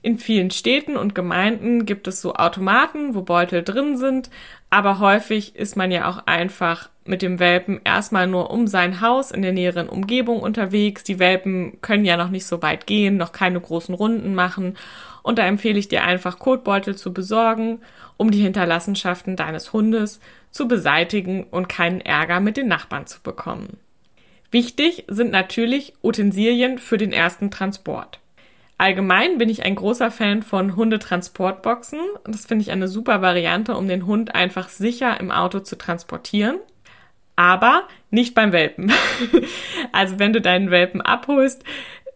In 0.03 0.19
vielen 0.19 0.51
Städten 0.51 0.95
und 0.95 1.15
Gemeinden 1.15 1.87
gibt 1.87 2.07
es 2.07 2.21
so 2.21 2.35
Automaten, 2.35 3.15
wo 3.15 3.23
Beutel 3.23 3.63
drin 3.63 3.97
sind, 3.97 4.29
aber 4.69 4.99
häufig 4.99 5.55
ist 5.55 5.75
man 5.75 5.89
ja 5.89 6.07
auch 6.07 6.27
einfach 6.27 6.91
mit 7.03 7.23
dem 7.23 7.39
Welpen 7.39 7.81
erstmal 7.83 8.27
nur 8.27 8.51
um 8.51 8.67
sein 8.67 9.01
Haus 9.01 9.31
in 9.31 9.41
der 9.41 9.53
näheren 9.53 9.89
Umgebung 9.89 10.39
unterwegs. 10.39 11.03
Die 11.03 11.17
Welpen 11.17 11.81
können 11.81 12.05
ja 12.05 12.15
noch 12.15 12.29
nicht 12.29 12.45
so 12.45 12.61
weit 12.61 12.85
gehen, 12.85 13.17
noch 13.17 13.31
keine 13.31 13.59
großen 13.59 13.95
Runden 13.95 14.35
machen 14.35 14.77
und 15.23 15.39
da 15.39 15.47
empfehle 15.47 15.79
ich 15.79 15.87
dir 15.87 16.03
einfach 16.03 16.37
Kotbeutel 16.37 16.95
zu 16.95 17.11
besorgen, 17.11 17.81
um 18.17 18.29
die 18.29 18.43
Hinterlassenschaften 18.43 19.35
deines 19.35 19.73
Hundes 19.73 20.19
zu 20.51 20.67
beseitigen 20.67 21.45
und 21.45 21.69
keinen 21.69 22.01
Ärger 22.01 22.39
mit 22.39 22.55
den 22.55 22.67
Nachbarn 22.67 23.07
zu 23.07 23.19
bekommen. 23.23 23.79
Wichtig 24.51 25.03
sind 25.07 25.31
natürlich 25.31 25.93
Utensilien 26.01 26.77
für 26.77 26.97
den 26.97 27.11
ersten 27.11 27.51
Transport. 27.51 28.19
Allgemein 28.77 29.39
bin 29.39 29.49
ich 29.49 29.65
ein 29.65 29.75
großer 29.75 30.11
Fan 30.11 30.43
von 30.43 30.75
Hundetransportboxen. 30.75 31.99
Das 32.25 32.45
finde 32.45 32.61
ich 32.61 32.71
eine 32.71 32.87
super 32.87 33.21
Variante, 33.21 33.75
um 33.75 33.87
den 33.87 34.05
Hund 34.05 34.35
einfach 34.35 34.69
sicher 34.69 35.19
im 35.19 35.31
Auto 35.31 35.59
zu 35.59 35.77
transportieren. 35.77 36.59
Aber 37.35 37.87
nicht 38.11 38.35
beim 38.35 38.51
Welpen. 38.51 38.91
also 39.91 40.19
wenn 40.19 40.33
du 40.33 40.41
deinen 40.41 40.71
Welpen 40.71 41.01
abholst, 41.01 41.63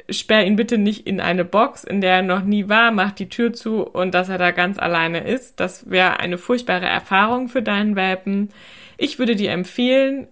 sperr 0.09 0.45
ihn 0.45 0.55
bitte 0.55 0.77
nicht 0.77 1.07
in 1.07 1.19
eine 1.19 1.45
Box, 1.45 1.83
in 1.83 2.01
der 2.01 2.17
er 2.17 2.21
noch 2.21 2.43
nie 2.43 2.69
war, 2.69 2.91
mach 2.91 3.11
die 3.11 3.29
Tür 3.29 3.53
zu 3.53 3.83
und 3.83 4.13
dass 4.13 4.29
er 4.29 4.38
da 4.38 4.51
ganz 4.51 4.77
alleine 4.77 5.27
ist. 5.27 5.59
Das 5.59 5.89
wäre 5.89 6.19
eine 6.19 6.38
furchtbare 6.38 6.85
Erfahrung 6.85 7.50
für 7.50 7.61
deinen 7.61 7.95
Welpen. 7.95 8.50
Ich 8.97 9.19
würde 9.19 9.35
dir 9.35 9.51
empfehlen, 9.51 10.27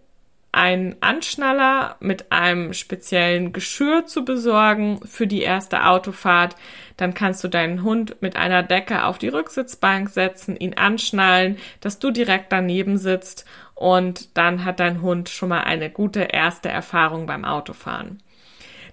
einen 0.52 0.96
Anschnaller 1.02 1.96
mit 2.00 2.32
einem 2.32 2.74
speziellen 2.74 3.54
Geschirr 3.54 4.06
zu 4.06 4.26
besorgen 4.26 5.00
für 5.06 5.28
die 5.28 5.42
erste 5.42 5.86
Autofahrt. 5.86 6.56
Dann 6.98 7.14
kannst 7.14 7.44
du 7.44 7.48
deinen 7.48 7.84
Hund 7.84 8.22
mit 8.22 8.36
einer 8.36 8.64
Decke 8.64 9.06
auf 9.06 9.20
die 9.20 9.28
Rücksitzbank 9.28 10.10
setzen, 10.10 10.56
ihn 10.56 10.76
anschnallen, 10.76 11.58
dass 11.82 12.00
du 12.00 12.10
direkt 12.10 12.52
daneben 12.52 12.98
sitzt 12.98 13.46
und 13.76 14.38
dann 14.38 14.66
hat 14.66 14.80
dein 14.80 15.02
Hund 15.02 15.30
schon 15.30 15.50
mal 15.50 15.62
eine 15.62 15.90
gute 15.90 16.22
erste 16.22 16.70
Erfahrung 16.70 17.28
beim 17.28 17.46
Autofahren. 17.46 18.22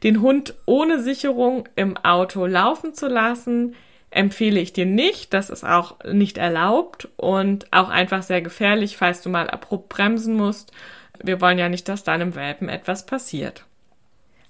Den 0.02 0.20
Hund 0.20 0.54
ohne 0.66 1.00
Sicherung 1.00 1.68
im 1.74 1.96
Auto 1.96 2.44
laufen 2.44 2.92
zu 2.92 3.08
lassen, 3.08 3.74
empfehle 4.10 4.60
ich 4.60 4.74
dir 4.74 4.86
nicht. 4.86 5.32
Das 5.32 5.48
ist 5.48 5.64
auch 5.64 5.96
nicht 6.04 6.36
erlaubt 6.38 7.08
und 7.16 7.72
auch 7.72 7.88
einfach 7.88 8.22
sehr 8.22 8.42
gefährlich, 8.42 8.98
falls 8.98 9.22
du 9.22 9.30
mal 9.30 9.48
abrupt 9.48 9.88
bremsen 9.88 10.34
musst 10.34 10.72
wir 11.22 11.40
wollen 11.40 11.58
ja 11.58 11.68
nicht, 11.68 11.88
dass 11.88 12.04
deinem 12.04 12.34
Welpen 12.34 12.68
etwas 12.68 13.06
passiert. 13.06 13.64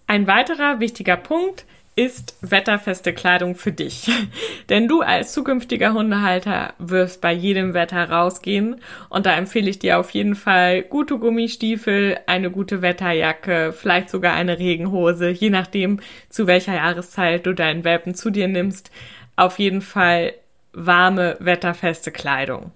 Ein 0.06 0.26
weiterer 0.26 0.80
wichtiger 0.80 1.16
Punkt 1.16 1.64
ist 1.96 2.36
wetterfeste 2.42 3.14
Kleidung 3.14 3.54
für 3.54 3.72
dich. 3.72 4.10
Denn 4.68 4.86
du 4.86 5.00
als 5.00 5.32
zukünftiger 5.32 5.94
Hundehalter 5.94 6.74
wirst 6.78 7.22
bei 7.22 7.32
jedem 7.32 7.72
Wetter 7.72 8.10
rausgehen 8.10 8.76
und 9.08 9.24
da 9.24 9.34
empfehle 9.34 9.70
ich 9.70 9.78
dir 9.78 9.98
auf 9.98 10.10
jeden 10.10 10.34
Fall 10.34 10.82
gute 10.82 11.18
Gummistiefel, 11.18 12.18
eine 12.26 12.50
gute 12.50 12.82
Wetterjacke, 12.82 13.72
vielleicht 13.72 14.10
sogar 14.10 14.34
eine 14.34 14.58
Regenhose, 14.58 15.30
je 15.30 15.48
nachdem 15.48 16.00
zu 16.28 16.46
welcher 16.46 16.74
Jahreszeit 16.74 17.46
du 17.46 17.54
deinen 17.54 17.82
Welpen 17.84 18.14
zu 18.14 18.28
dir 18.28 18.46
nimmst. 18.46 18.90
Auf 19.34 19.58
jeden 19.58 19.80
Fall 19.80 20.34
warme, 20.72 21.36
wetterfeste 21.40 22.12
Kleidung. 22.12 22.72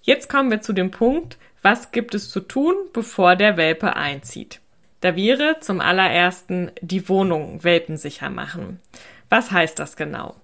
Jetzt 0.00 0.30
kommen 0.30 0.50
wir 0.50 0.60
zu 0.60 0.72
dem 0.72 0.92
Punkt, 0.92 1.38
was 1.68 1.92
gibt 1.92 2.14
es 2.14 2.30
zu 2.30 2.40
tun, 2.40 2.74
bevor 2.94 3.36
der 3.36 3.58
Welpe 3.58 3.94
einzieht? 3.94 4.62
Da 5.02 5.16
wäre 5.16 5.58
zum 5.60 5.80
allerersten 5.80 6.70
die 6.80 7.10
Wohnung 7.10 7.62
welpensicher 7.62 8.30
machen. 8.30 8.80
Was 9.28 9.50
heißt 9.50 9.78
das 9.78 9.94
genau? 9.94 10.34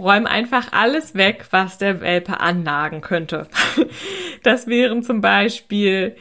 Räum 0.00 0.24
einfach 0.24 0.72
alles 0.72 1.14
weg, 1.14 1.44
was 1.50 1.76
der 1.76 2.00
Welpe 2.00 2.40
annagen 2.40 3.02
könnte. 3.02 3.48
Das 4.44 4.66
wären 4.66 5.04
zum 5.04 5.20
Beispiel 5.20 6.16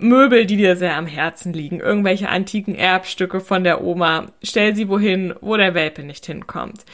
Möbel, 0.00 0.44
die 0.44 0.56
dir 0.56 0.74
sehr 0.74 0.96
am 0.96 1.06
Herzen 1.06 1.52
liegen, 1.52 1.78
irgendwelche 1.78 2.28
antiken 2.28 2.74
Erbstücke 2.74 3.38
von 3.38 3.62
der 3.62 3.84
Oma. 3.84 4.32
Stell 4.42 4.74
sie 4.74 4.88
wohin, 4.88 5.34
wo 5.40 5.56
der 5.56 5.74
Welpe 5.74 6.02
nicht 6.02 6.26
hinkommt. 6.26 6.84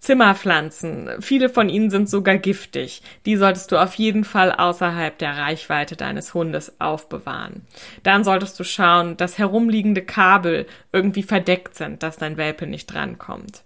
Zimmerpflanzen. 0.00 1.10
Viele 1.20 1.48
von 1.48 1.68
ihnen 1.68 1.90
sind 1.90 2.08
sogar 2.08 2.38
giftig. 2.38 3.02
Die 3.26 3.36
solltest 3.36 3.72
du 3.72 3.76
auf 3.76 3.94
jeden 3.94 4.24
Fall 4.24 4.52
außerhalb 4.52 5.18
der 5.18 5.36
Reichweite 5.36 5.96
deines 5.96 6.34
Hundes 6.34 6.80
aufbewahren. 6.80 7.62
Dann 8.02 8.24
solltest 8.24 8.58
du 8.60 8.64
schauen, 8.64 9.16
dass 9.16 9.38
herumliegende 9.38 10.02
Kabel 10.02 10.66
irgendwie 10.92 11.22
verdeckt 11.22 11.74
sind, 11.74 12.02
dass 12.02 12.16
dein 12.16 12.36
Welpe 12.36 12.66
nicht 12.66 12.86
drankommt. 12.86 13.64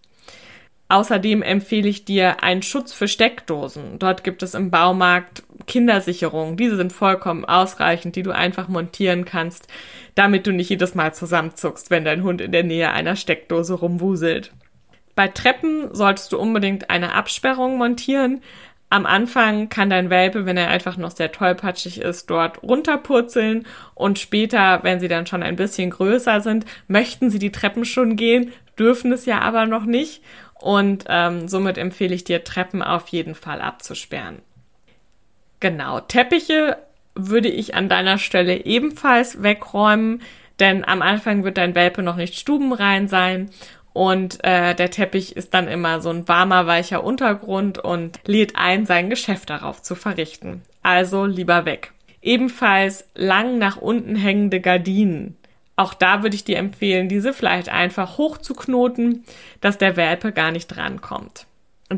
Außerdem 0.93 1.41
empfehle 1.41 1.89
ich 1.89 2.05
dir 2.05 2.43
einen 2.43 2.61
Schutz 2.61 2.93
für 2.93 3.09
Steckdosen. 3.09 3.99
Dort 3.99 4.25
gibt 4.25 4.43
es 4.43 4.53
im 4.53 4.71
Baumarkt 4.71 5.43
Kindersicherungen. 5.67 6.59
Diese 6.59 6.77
sind 6.77 6.93
vollkommen 6.93 7.47
ausreichend, 7.47 8.15
die 8.15 8.23
du 8.23 8.31
einfach 8.31 8.69
montieren 8.69 9.25
kannst, 9.25 9.69
damit 10.15 10.47
du 10.47 10.53
nicht 10.53 10.69
jedes 10.69 10.95
Mal 10.95 11.15
zusammenzuckst, 11.15 11.91
wenn 11.91 12.05
dein 12.05 12.23
Hund 12.23 12.43
in 12.43 12.53
der 12.53 12.63
Nähe 12.63 12.91
einer 12.91 13.17
Steckdose 13.17 13.73
rumwuselt. 13.73 14.53
Bei 15.15 15.29
Treppen 15.29 15.95
solltest 15.95 16.33
du 16.33 16.39
unbedingt 16.39 16.91
eine 16.91 17.15
Absperrung 17.15 17.77
montieren. 17.77 18.41
Am 18.89 19.07
Anfang 19.07 19.69
kann 19.69 19.89
dein 19.89 20.11
Welpe, 20.11 20.45
wenn 20.45 20.57
er 20.57 20.69
einfach 20.69 20.97
noch 20.97 21.13
sehr 21.13 21.33
tollpatschig 21.33 22.01
ist, 22.01 22.29
dort 22.29 22.63
runterpurzeln 22.63 23.67
und 23.95 24.19
später, 24.19 24.81
wenn 24.83 25.01
sie 25.01 25.09
dann 25.09 25.27
schon 25.27 25.43
ein 25.43 25.57
bisschen 25.57 25.91
größer 25.91 26.43
sind, 26.43 26.67
möchten 26.89 27.31
sie 27.31 27.39
die 27.39 27.53
Treppen 27.53 27.87
schon 27.87 28.17
gehen, 28.17 28.53
dürfen 28.79 29.13
es 29.13 29.25
ja 29.25 29.41
aber 29.41 29.65
noch 29.65 29.85
nicht 29.85 30.23
und 30.55 31.05
ähm, 31.09 31.49
somit 31.49 31.79
empfehle 31.79 32.15
ich 32.15 32.25
dir, 32.25 32.45
Treppen 32.45 32.83
auf 32.83 33.09
jeden 33.09 33.35
Fall 33.35 33.63
abzusperren. 33.63 34.43
Genau, 35.61 36.01
Teppiche 36.01 36.77
würde 37.15 37.49
ich 37.49 37.75
an 37.75 37.89
deiner 37.89 38.19
Stelle 38.19 38.65
ebenfalls 38.65 39.43
wegräumen, 39.43 40.23
denn 40.61 40.85
am 40.85 41.03
Anfang 41.03 41.45
wird 41.45 41.57
dein 41.57 41.75
Welpe 41.75 42.03
noch 42.03 42.17
nicht 42.17 42.39
stubenrein 42.39 43.09
sein 43.09 43.51
und 43.93 44.43
äh, 44.45 44.75
der 44.75 44.91
Teppich 44.91 45.37
ist 45.37 45.55
dann 45.55 45.69
immer 45.69 46.01
so 46.01 46.11
ein 46.11 46.27
warmer, 46.29 46.67
weicher 46.67 47.05
Untergrund 47.05 47.79
und 47.79 48.19
lädt 48.27 48.57
ein, 48.57 48.87
sein 48.87 49.11
Geschäft 49.11 49.51
darauf 49.51 49.83
zu 49.83 49.95
verrichten. 49.95 50.63
Also 50.83 51.27
lieber 51.27 51.65
weg. 51.65 51.93
Ebenfalls 52.23 53.09
lang 53.15 53.59
nach 53.59 53.77
unten 53.77 54.17
hängende 54.17 54.61
Gardinen. 54.61 55.37
Auch 55.77 55.95
da 55.95 56.23
würde 56.23 56.37
ich 56.37 56.45
dir 56.45 56.59
empfehlen, 56.59 57.09
diese 57.09 57.33
vielleicht 57.33 57.69
einfach 57.69 58.19
hochzuknoten, 58.19 59.25
dass 59.61 59.79
der 59.79 59.97
Welpe 59.97 60.33
gar 60.33 60.53
nicht 60.53 60.69
drankommt. 60.69 61.47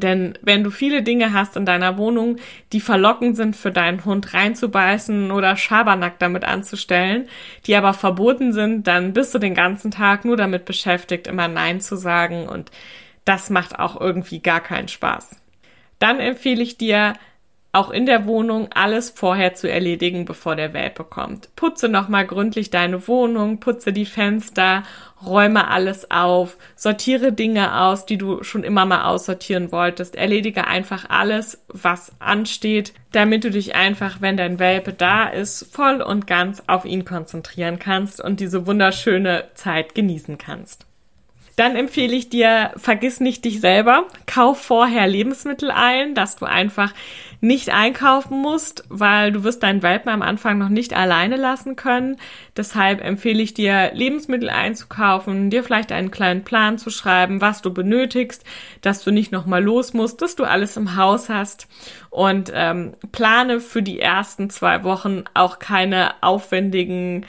Denn 0.01 0.39
wenn 0.43 0.65
du 0.65 0.71
viele 0.71 1.03
Dinge 1.03 1.33
hast 1.33 1.57
in 1.57 1.67
deiner 1.67 1.99
Wohnung, 1.99 2.37
die 2.73 2.81
verlockend 2.81 3.37
sind 3.37 3.57
für 3.57 3.71
deinen 3.71 4.05
Hund 4.05 4.35
reinzubeißen 4.35 5.31
oder 5.31 5.57
Schabernack 5.57 6.19
damit 6.19 6.45
anzustellen, 6.45 7.29
die 7.67 7.77
aber 7.77 7.95
verboten 7.95 8.53
sind, 8.53 8.87
dann 8.87 9.13
bist 9.13 9.35
du 9.35 9.39
den 9.39 9.55
ganzen 9.55 9.91
Tag 9.91 10.25
nur 10.25 10.37
damit 10.37 10.65
beschäftigt, 10.65 11.27
immer 11.27 11.49
Nein 11.49 11.81
zu 11.81 11.97
sagen 11.97 12.49
und 12.49 12.71
das 13.25 13.51
macht 13.51 13.79
auch 13.79 14.01
irgendwie 14.01 14.41
gar 14.41 14.61
keinen 14.61 14.89
Spaß. 14.89 15.41
Dann 15.99 16.21
empfehle 16.21 16.63
ich 16.63 16.77
dir, 16.77 17.15
auch 17.75 17.91
in 17.91 18.07
der 18.07 18.27
Wohnung 18.27 18.69
alles 18.73 19.11
vorher 19.11 19.55
zu 19.55 19.71
erledigen, 19.71 20.25
bevor 20.25 20.57
der 20.57 20.73
Welpe 20.73 21.05
kommt. 21.05 21.55
Putze 21.57 21.89
nochmal 21.89 22.27
gründlich 22.27 22.71
deine 22.71 23.09
Wohnung, 23.09 23.61
putze 23.61 23.93
die 23.93 24.07
Fenster, 24.07 24.85
räume 25.25 25.69
alles 25.69 26.11
auf, 26.11 26.57
sortiere 26.77 27.33
Dinge 27.33 27.81
aus, 27.81 28.07
die 28.07 28.19
du 28.19 28.43
schon 28.43 28.63
immer 28.63 28.85
mal 28.85 29.05
aussortieren 29.05 29.73
wolltest, 29.73 30.15
erledige 30.15 30.67
einfach 30.67 31.07
alles, 31.09 31.65
was 31.69 32.13
ansteht, 32.21 32.93
damit 33.13 33.45
du 33.45 33.51
dich 33.51 33.75
einfach, 33.75 34.21
wenn 34.21 34.37
dein 34.37 34.59
Welpe 34.59 34.93
da 34.93 35.29
ist, 35.29 35.75
voll 35.75 36.01
und 36.01 36.27
ganz 36.27 36.63
auf 36.67 36.85
ihn 36.85 37.05
konzentrieren 37.05 37.79
kannst 37.79 38.23
und 38.23 38.41
diese 38.41 38.67
wunderschöne 38.67 39.45
Zeit 39.55 39.95
genießen 39.95 40.39
kannst. 40.39 40.87
Dann 41.57 41.77
empfehle 41.77 42.15
ich 42.17 42.29
dir, 42.29 42.73
vergiss 42.77 43.21
nicht 43.21 43.45
dich 43.45 43.61
selber. 43.61 44.07
Kauf 44.27 44.61
vorher 44.61 45.07
Lebensmittel 45.07 45.71
ein, 45.71 46.15
dass 46.15 46.37
du 46.37 46.47
einfach 46.47 46.93
nicht 47.41 47.71
einkaufen 47.71 48.41
musst, 48.41 48.85
weil 48.89 49.31
du 49.31 49.45
wirst 49.45 49.63
deinen 49.63 49.83
Welpen 49.83 50.11
am 50.11 50.23
Anfang 50.23 50.59
noch 50.59 50.71
nicht 50.71 50.97
alleine 50.97 51.37
lassen 51.37 51.77
können. 51.77 52.17
Deshalb 52.57 53.05
empfehle 53.05 53.43
ich 53.43 53.55
dir, 53.55 53.93
Lebensmittel 53.93 54.49
einzukaufen, 54.49 55.51
dir 55.51 55.63
vielleicht 55.63 55.93
einen 55.93 56.11
kleinen 56.11 56.43
Plan 56.43 56.79
zu 56.79 56.91
schreiben, 56.91 57.41
was 57.41 57.61
du 57.63 57.73
benötigst, 57.73 58.45
dass 58.81 59.05
du 59.05 59.13
nicht 59.13 59.31
nochmal 59.31 59.63
los 59.63 59.93
musst, 59.93 60.23
dass 60.23 60.37
du 60.37 60.45
alles 60.45 60.77
im 60.77 60.97
Haus 60.97 61.29
hast 61.29 61.69
und 62.11 62.51
ähm, 62.55 62.95
plane 63.13 63.61
für 63.61 63.83
die 63.83 64.01
ersten 64.01 64.49
zwei 64.49 64.83
Wochen 64.83 65.25
auch 65.35 65.59
keine 65.59 66.15
aufwendigen 66.23 67.27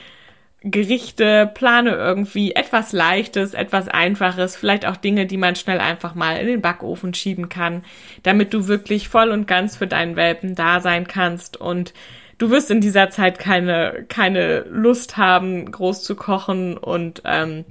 Gerichte, 0.67 1.51
plane 1.53 1.91
irgendwie 1.91 2.53
etwas 2.53 2.91
Leichtes, 2.91 3.53
etwas 3.53 3.87
Einfaches, 3.87 4.55
vielleicht 4.55 4.87
auch 4.87 4.97
Dinge, 4.97 5.27
die 5.27 5.37
man 5.37 5.55
schnell 5.55 5.79
einfach 5.79 6.15
mal 6.15 6.37
in 6.37 6.47
den 6.47 6.61
Backofen 6.61 7.13
schieben 7.13 7.49
kann, 7.49 7.83
damit 8.23 8.51
du 8.51 8.67
wirklich 8.67 9.07
voll 9.07 9.29
und 9.29 9.45
ganz 9.47 9.77
für 9.77 9.85
deinen 9.85 10.15
Welpen 10.15 10.55
da 10.55 10.81
sein 10.81 11.05
kannst 11.05 11.55
und 11.55 11.93
du 12.39 12.49
wirst 12.49 12.71
in 12.71 12.81
dieser 12.81 13.11
Zeit 13.11 13.37
keine, 13.37 14.05
keine 14.09 14.61
Lust 14.61 15.17
haben, 15.17 15.71
groß 15.71 16.03
zu 16.03 16.15
kochen 16.15 16.77
und 16.77 17.21
ähm, 17.25 17.65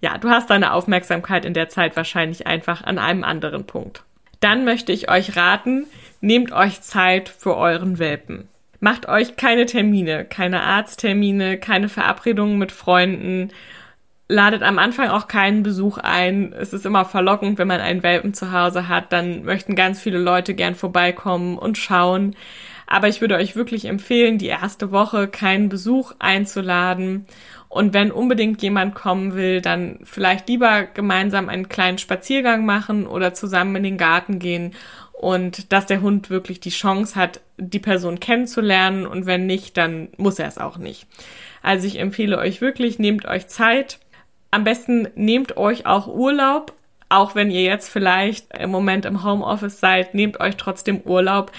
ja, 0.00 0.18
du 0.18 0.28
hast 0.28 0.50
deine 0.50 0.72
Aufmerksamkeit 0.72 1.44
in 1.44 1.54
der 1.54 1.68
Zeit 1.68 1.94
wahrscheinlich 1.94 2.48
einfach 2.48 2.82
an 2.82 2.98
einem 2.98 3.22
anderen 3.22 3.64
Punkt. 3.64 4.02
Dann 4.40 4.64
möchte 4.64 4.90
ich 4.90 5.08
euch 5.08 5.36
raten, 5.36 5.86
nehmt 6.20 6.50
euch 6.50 6.80
Zeit 6.80 7.28
für 7.28 7.56
euren 7.56 8.00
Welpen. 8.00 8.48
Macht 8.80 9.06
euch 9.08 9.36
keine 9.36 9.66
Termine, 9.66 10.24
keine 10.24 10.62
Arzttermine, 10.62 11.58
keine 11.58 11.90
Verabredungen 11.90 12.58
mit 12.58 12.72
Freunden. 12.72 13.50
Ladet 14.26 14.62
am 14.62 14.78
Anfang 14.78 15.08
auch 15.08 15.28
keinen 15.28 15.62
Besuch 15.62 15.98
ein. 15.98 16.54
Es 16.54 16.72
ist 16.72 16.86
immer 16.86 17.04
verlockend, 17.04 17.58
wenn 17.58 17.68
man 17.68 17.80
einen 17.80 18.02
Welpen 18.02 18.32
zu 18.32 18.52
Hause 18.52 18.88
hat, 18.88 19.12
dann 19.12 19.44
möchten 19.44 19.74
ganz 19.74 20.00
viele 20.00 20.18
Leute 20.18 20.54
gern 20.54 20.74
vorbeikommen 20.74 21.58
und 21.58 21.76
schauen. 21.76 22.34
Aber 22.86 23.08
ich 23.08 23.20
würde 23.20 23.36
euch 23.36 23.54
wirklich 23.54 23.84
empfehlen, 23.84 24.38
die 24.38 24.46
erste 24.46 24.90
Woche 24.90 25.28
keinen 25.28 25.68
Besuch 25.68 26.12
einzuladen. 26.18 27.26
Und 27.68 27.92
wenn 27.92 28.10
unbedingt 28.10 28.62
jemand 28.62 28.94
kommen 28.94 29.34
will, 29.34 29.60
dann 29.60 30.00
vielleicht 30.04 30.48
lieber 30.48 30.84
gemeinsam 30.84 31.48
einen 31.48 31.68
kleinen 31.68 31.98
Spaziergang 31.98 32.64
machen 32.64 33.06
oder 33.06 33.34
zusammen 33.34 33.76
in 33.76 33.82
den 33.82 33.98
Garten 33.98 34.38
gehen 34.38 34.74
und 35.20 35.70
dass 35.70 35.84
der 35.84 36.00
Hund 36.00 36.30
wirklich 36.30 36.60
die 36.60 36.70
Chance 36.70 37.14
hat, 37.14 37.42
die 37.58 37.78
Person 37.78 38.20
kennenzulernen 38.20 39.06
und 39.06 39.26
wenn 39.26 39.44
nicht, 39.44 39.76
dann 39.76 40.08
muss 40.16 40.38
er 40.38 40.48
es 40.48 40.56
auch 40.56 40.78
nicht. 40.78 41.06
Also 41.60 41.86
ich 41.86 41.98
empfehle 41.98 42.38
euch 42.38 42.62
wirklich, 42.62 42.98
nehmt 42.98 43.26
euch 43.26 43.46
Zeit. 43.46 43.98
Am 44.50 44.64
besten 44.64 45.08
nehmt 45.16 45.58
euch 45.58 45.84
auch 45.84 46.06
Urlaub, 46.06 46.72
auch 47.10 47.34
wenn 47.34 47.50
ihr 47.50 47.62
jetzt 47.62 47.90
vielleicht 47.90 48.46
im 48.58 48.70
Moment 48.70 49.04
im 49.04 49.22
Homeoffice 49.22 49.78
seid, 49.78 50.14
nehmt 50.14 50.40
euch 50.40 50.56
trotzdem 50.56 51.02
Urlaub 51.02 51.52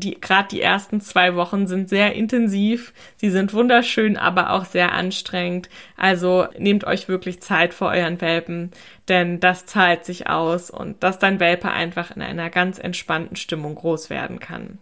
die 0.00 0.20
gerade 0.20 0.48
die 0.48 0.60
ersten 0.60 1.00
zwei 1.00 1.34
Wochen 1.34 1.66
sind 1.66 1.88
sehr 1.88 2.14
intensiv. 2.14 2.92
Sie 3.16 3.30
sind 3.30 3.54
wunderschön, 3.54 4.16
aber 4.16 4.50
auch 4.50 4.64
sehr 4.64 4.92
anstrengend. 4.92 5.68
Also 5.96 6.46
nehmt 6.58 6.84
euch 6.84 7.08
wirklich 7.08 7.40
Zeit 7.40 7.72
vor 7.72 7.88
euren 7.88 8.20
Welpen, 8.20 8.70
denn 9.08 9.40
das 9.40 9.66
zahlt 9.66 10.04
sich 10.04 10.28
aus 10.28 10.70
und 10.70 11.02
dass 11.02 11.18
dein 11.18 11.40
Welpe 11.40 11.70
einfach 11.70 12.14
in 12.14 12.22
einer 12.22 12.50
ganz 12.50 12.78
entspannten 12.78 13.36
Stimmung 13.36 13.74
groß 13.74 14.10
werden 14.10 14.38
kann. 14.38 14.78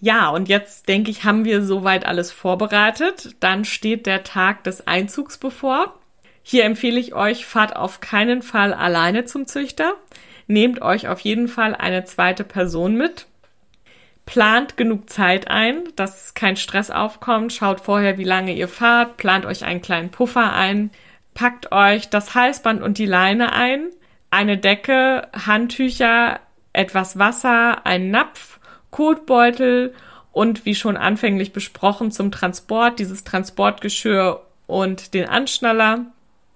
Ja, 0.00 0.30
und 0.30 0.48
jetzt 0.48 0.88
denke 0.88 1.10
ich, 1.10 1.24
haben 1.24 1.44
wir 1.44 1.62
soweit 1.62 2.06
alles 2.06 2.32
vorbereitet. 2.32 3.36
Dann 3.40 3.64
steht 3.64 4.06
der 4.06 4.24
Tag 4.24 4.64
des 4.64 4.86
Einzugs 4.86 5.38
bevor. 5.38 5.94
Hier 6.42 6.64
empfehle 6.64 6.98
ich 6.98 7.14
euch, 7.14 7.46
fahrt 7.46 7.76
auf 7.76 8.00
keinen 8.00 8.42
Fall 8.42 8.74
alleine 8.74 9.26
zum 9.26 9.46
Züchter. 9.46 9.94
Nehmt 10.48 10.82
euch 10.82 11.06
auf 11.06 11.20
jeden 11.20 11.46
Fall 11.46 11.76
eine 11.76 12.04
zweite 12.04 12.42
Person 12.42 12.96
mit 12.96 13.26
Plant 14.26 14.76
genug 14.76 15.10
Zeit 15.10 15.48
ein, 15.48 15.82
dass 15.96 16.34
kein 16.34 16.56
Stress 16.56 16.90
aufkommt. 16.90 17.52
Schaut 17.52 17.80
vorher, 17.80 18.18
wie 18.18 18.24
lange 18.24 18.54
ihr 18.54 18.68
fahrt. 18.68 19.16
Plant 19.16 19.44
euch 19.44 19.64
einen 19.64 19.82
kleinen 19.82 20.10
Puffer 20.10 20.52
ein. 20.52 20.90
Packt 21.34 21.72
euch 21.72 22.08
das 22.08 22.34
Halsband 22.34 22.82
und 22.82 22.98
die 22.98 23.06
Leine 23.06 23.52
ein. 23.52 23.88
Eine 24.30 24.58
Decke, 24.58 25.28
Handtücher, 25.34 26.40
etwas 26.72 27.18
Wasser, 27.18 27.84
einen 27.84 28.10
Napf, 28.10 28.58
Kotbeutel 28.90 29.94
und 30.32 30.64
wie 30.64 30.74
schon 30.74 30.96
anfänglich 30.96 31.52
besprochen 31.52 32.10
zum 32.10 32.30
Transport 32.30 32.98
dieses 32.98 33.24
Transportgeschirr 33.24 34.42
und 34.66 35.14
den 35.14 35.28
Anschnaller. 35.28 36.06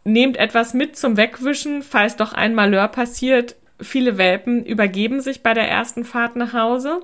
Nehmt 0.04 0.37
etwas 0.37 0.73
mit 0.73 0.96
zum 0.96 1.16
Wegwischen, 1.16 1.82
falls 1.82 2.16
doch 2.16 2.32
ein 2.32 2.54
Malheur 2.54 2.88
passiert. 2.88 3.56
Viele 3.80 4.16
Welpen 4.16 4.64
übergeben 4.64 5.20
sich 5.20 5.42
bei 5.42 5.52
der 5.52 5.68
ersten 5.68 6.04
Fahrt 6.04 6.37
nach 6.37 6.52
Hause. 6.52 7.00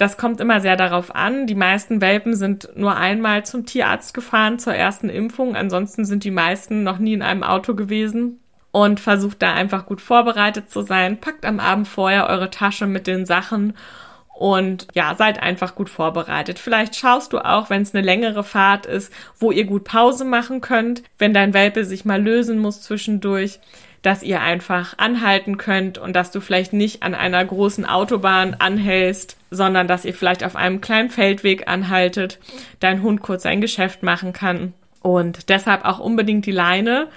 Das 0.00 0.16
kommt 0.16 0.40
immer 0.40 0.62
sehr 0.62 0.76
darauf 0.76 1.14
an. 1.14 1.46
Die 1.46 1.54
meisten 1.54 2.00
Welpen 2.00 2.34
sind 2.34 2.70
nur 2.74 2.96
einmal 2.96 3.44
zum 3.44 3.66
Tierarzt 3.66 4.14
gefahren 4.14 4.58
zur 4.58 4.74
ersten 4.74 5.10
Impfung. 5.10 5.56
Ansonsten 5.56 6.06
sind 6.06 6.24
die 6.24 6.30
meisten 6.30 6.82
noch 6.82 6.96
nie 6.96 7.12
in 7.12 7.20
einem 7.20 7.42
Auto 7.42 7.74
gewesen. 7.74 8.40
Und 8.72 8.98
versucht 8.98 9.42
da 9.42 9.52
einfach 9.52 9.84
gut 9.84 10.00
vorbereitet 10.00 10.70
zu 10.70 10.80
sein. 10.80 11.20
Packt 11.20 11.44
am 11.44 11.60
Abend 11.60 11.86
vorher 11.86 12.28
eure 12.28 12.48
Tasche 12.48 12.86
mit 12.86 13.06
den 13.06 13.26
Sachen 13.26 13.74
und 14.28 14.86
ja, 14.94 15.14
seid 15.16 15.42
einfach 15.42 15.74
gut 15.74 15.90
vorbereitet. 15.90 16.58
Vielleicht 16.58 16.96
schaust 16.96 17.34
du 17.34 17.38
auch, 17.40 17.68
wenn 17.68 17.82
es 17.82 17.94
eine 17.94 18.02
längere 18.02 18.42
Fahrt 18.42 18.86
ist, 18.86 19.12
wo 19.38 19.50
ihr 19.50 19.66
gut 19.66 19.84
Pause 19.84 20.24
machen 20.24 20.62
könnt, 20.62 21.02
wenn 21.18 21.34
dein 21.34 21.52
Welpe 21.52 21.84
sich 21.84 22.06
mal 22.06 22.22
lösen 22.22 22.58
muss 22.58 22.80
zwischendurch 22.80 23.60
dass 24.02 24.22
ihr 24.22 24.40
einfach 24.40 24.96
anhalten 24.98 25.56
könnt 25.58 25.98
und 25.98 26.14
dass 26.14 26.30
du 26.30 26.40
vielleicht 26.40 26.72
nicht 26.72 27.02
an 27.02 27.14
einer 27.14 27.44
großen 27.44 27.84
Autobahn 27.84 28.54
anhältst, 28.58 29.36
sondern 29.50 29.88
dass 29.88 30.04
ihr 30.04 30.14
vielleicht 30.14 30.44
auf 30.44 30.56
einem 30.56 30.80
kleinen 30.80 31.10
Feldweg 31.10 31.68
anhaltet, 31.68 32.38
dein 32.78 33.02
Hund 33.02 33.20
kurz 33.20 33.44
ein 33.44 33.60
Geschäft 33.60 34.02
machen 34.02 34.32
kann. 34.32 34.72
Und 35.02 35.48
deshalb 35.48 35.84
auch 35.84 35.98
unbedingt 35.98 36.46
die 36.46 36.52
Leine, 36.52 37.08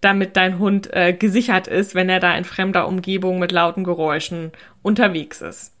damit 0.00 0.36
dein 0.36 0.58
Hund 0.58 0.92
äh, 0.92 1.12
gesichert 1.12 1.68
ist, 1.68 1.94
wenn 1.94 2.08
er 2.08 2.20
da 2.20 2.36
in 2.36 2.44
fremder 2.44 2.86
Umgebung 2.86 3.38
mit 3.38 3.52
lauten 3.52 3.84
Geräuschen 3.84 4.52
unterwegs 4.82 5.40
ist. 5.40 5.72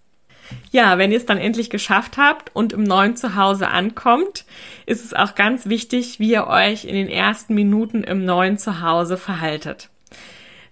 Ja, 0.70 0.96
wenn 0.96 1.10
ihr 1.10 1.18
es 1.18 1.26
dann 1.26 1.38
endlich 1.38 1.70
geschafft 1.70 2.18
habt 2.18 2.54
und 2.54 2.72
im 2.72 2.84
neuen 2.84 3.16
Zuhause 3.16 3.68
ankommt, 3.68 4.44
ist 4.86 5.04
es 5.04 5.12
auch 5.12 5.34
ganz 5.34 5.66
wichtig, 5.66 6.20
wie 6.20 6.30
ihr 6.30 6.46
euch 6.46 6.84
in 6.84 6.94
den 6.94 7.08
ersten 7.08 7.54
Minuten 7.54 8.04
im 8.04 8.24
neuen 8.24 8.56
Zuhause 8.56 9.16
verhaltet. 9.16 9.90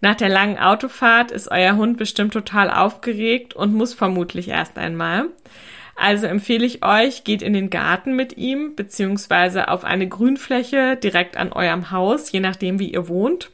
Nach 0.05 0.15
der 0.15 0.29
langen 0.29 0.59
Autofahrt 0.59 1.31
ist 1.31 1.51
euer 1.51 1.77
Hund 1.77 1.97
bestimmt 1.97 2.35
total 2.35 2.69
aufgeregt 2.69 3.55
und 3.55 3.73
muss 3.73 3.95
vermutlich 3.95 4.49
erst 4.49 4.77
einmal. 4.77 5.31
Also 5.97 6.27
empfehle 6.27 6.67
ich 6.67 6.85
euch, 6.85 7.25
geht 7.25 7.41
in 7.41 7.55
den 7.55 7.71
Garten 7.71 8.15
mit 8.15 8.37
ihm, 8.37 8.77
beziehungsweise 8.77 9.69
auf 9.69 9.83
eine 9.83 10.07
Grünfläche 10.07 10.97
direkt 10.97 11.39
an 11.39 11.55
eurem 11.55 11.91
Haus, 11.91 12.31
je 12.31 12.41
nachdem 12.41 12.79
wie 12.79 12.93
ihr 12.93 13.09
wohnt. 13.09 13.51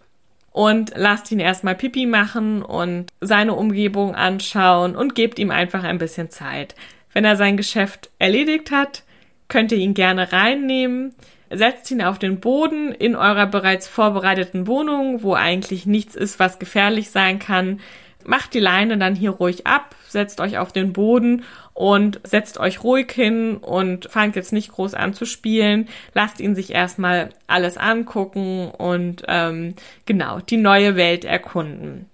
Und 0.50 0.90
lasst 0.96 1.30
ihn 1.30 1.38
erstmal 1.38 1.76
Pipi 1.76 2.06
machen 2.06 2.62
und 2.62 3.06
seine 3.20 3.54
Umgebung 3.54 4.16
anschauen 4.16 4.96
und 4.96 5.14
gebt 5.14 5.38
ihm 5.38 5.52
einfach 5.52 5.84
ein 5.84 5.98
bisschen 5.98 6.30
Zeit. 6.30 6.74
Wenn 7.12 7.24
er 7.24 7.36
sein 7.36 7.58
Geschäft 7.58 8.10
erledigt 8.18 8.72
hat, 8.72 9.04
könnt 9.46 9.70
ihr 9.70 9.78
ihn 9.78 9.94
gerne 9.94 10.32
reinnehmen 10.32 11.14
setzt 11.50 11.90
ihn 11.90 12.02
auf 12.02 12.18
den 12.18 12.40
Boden 12.40 12.92
in 12.92 13.16
eurer 13.16 13.46
bereits 13.46 13.88
vorbereiteten 13.88 14.66
Wohnung, 14.66 15.22
wo 15.22 15.34
eigentlich 15.34 15.86
nichts 15.86 16.14
ist, 16.14 16.38
was 16.38 16.58
gefährlich 16.58 17.10
sein 17.10 17.38
kann. 17.38 17.80
Macht 18.24 18.54
die 18.54 18.60
Leine 18.60 18.98
dann 18.98 19.14
hier 19.14 19.30
ruhig 19.30 19.66
ab, 19.66 19.94
setzt 20.06 20.40
euch 20.40 20.58
auf 20.58 20.72
den 20.72 20.92
Boden 20.92 21.44
und 21.72 22.20
setzt 22.22 22.60
euch 22.60 22.84
ruhig 22.84 23.10
hin 23.10 23.56
und 23.56 24.10
fangt 24.10 24.36
jetzt 24.36 24.52
nicht 24.52 24.72
groß 24.72 24.94
an 24.94 25.14
zu 25.14 25.24
spielen. 25.24 25.88
Lasst 26.12 26.40
ihn 26.40 26.54
sich 26.54 26.74
erstmal 26.74 27.30
alles 27.46 27.78
angucken 27.78 28.70
und 28.70 29.22
ähm, 29.26 29.74
genau 30.04 30.40
die 30.40 30.58
neue 30.58 30.96
Welt 30.96 31.24
erkunden. 31.24 32.10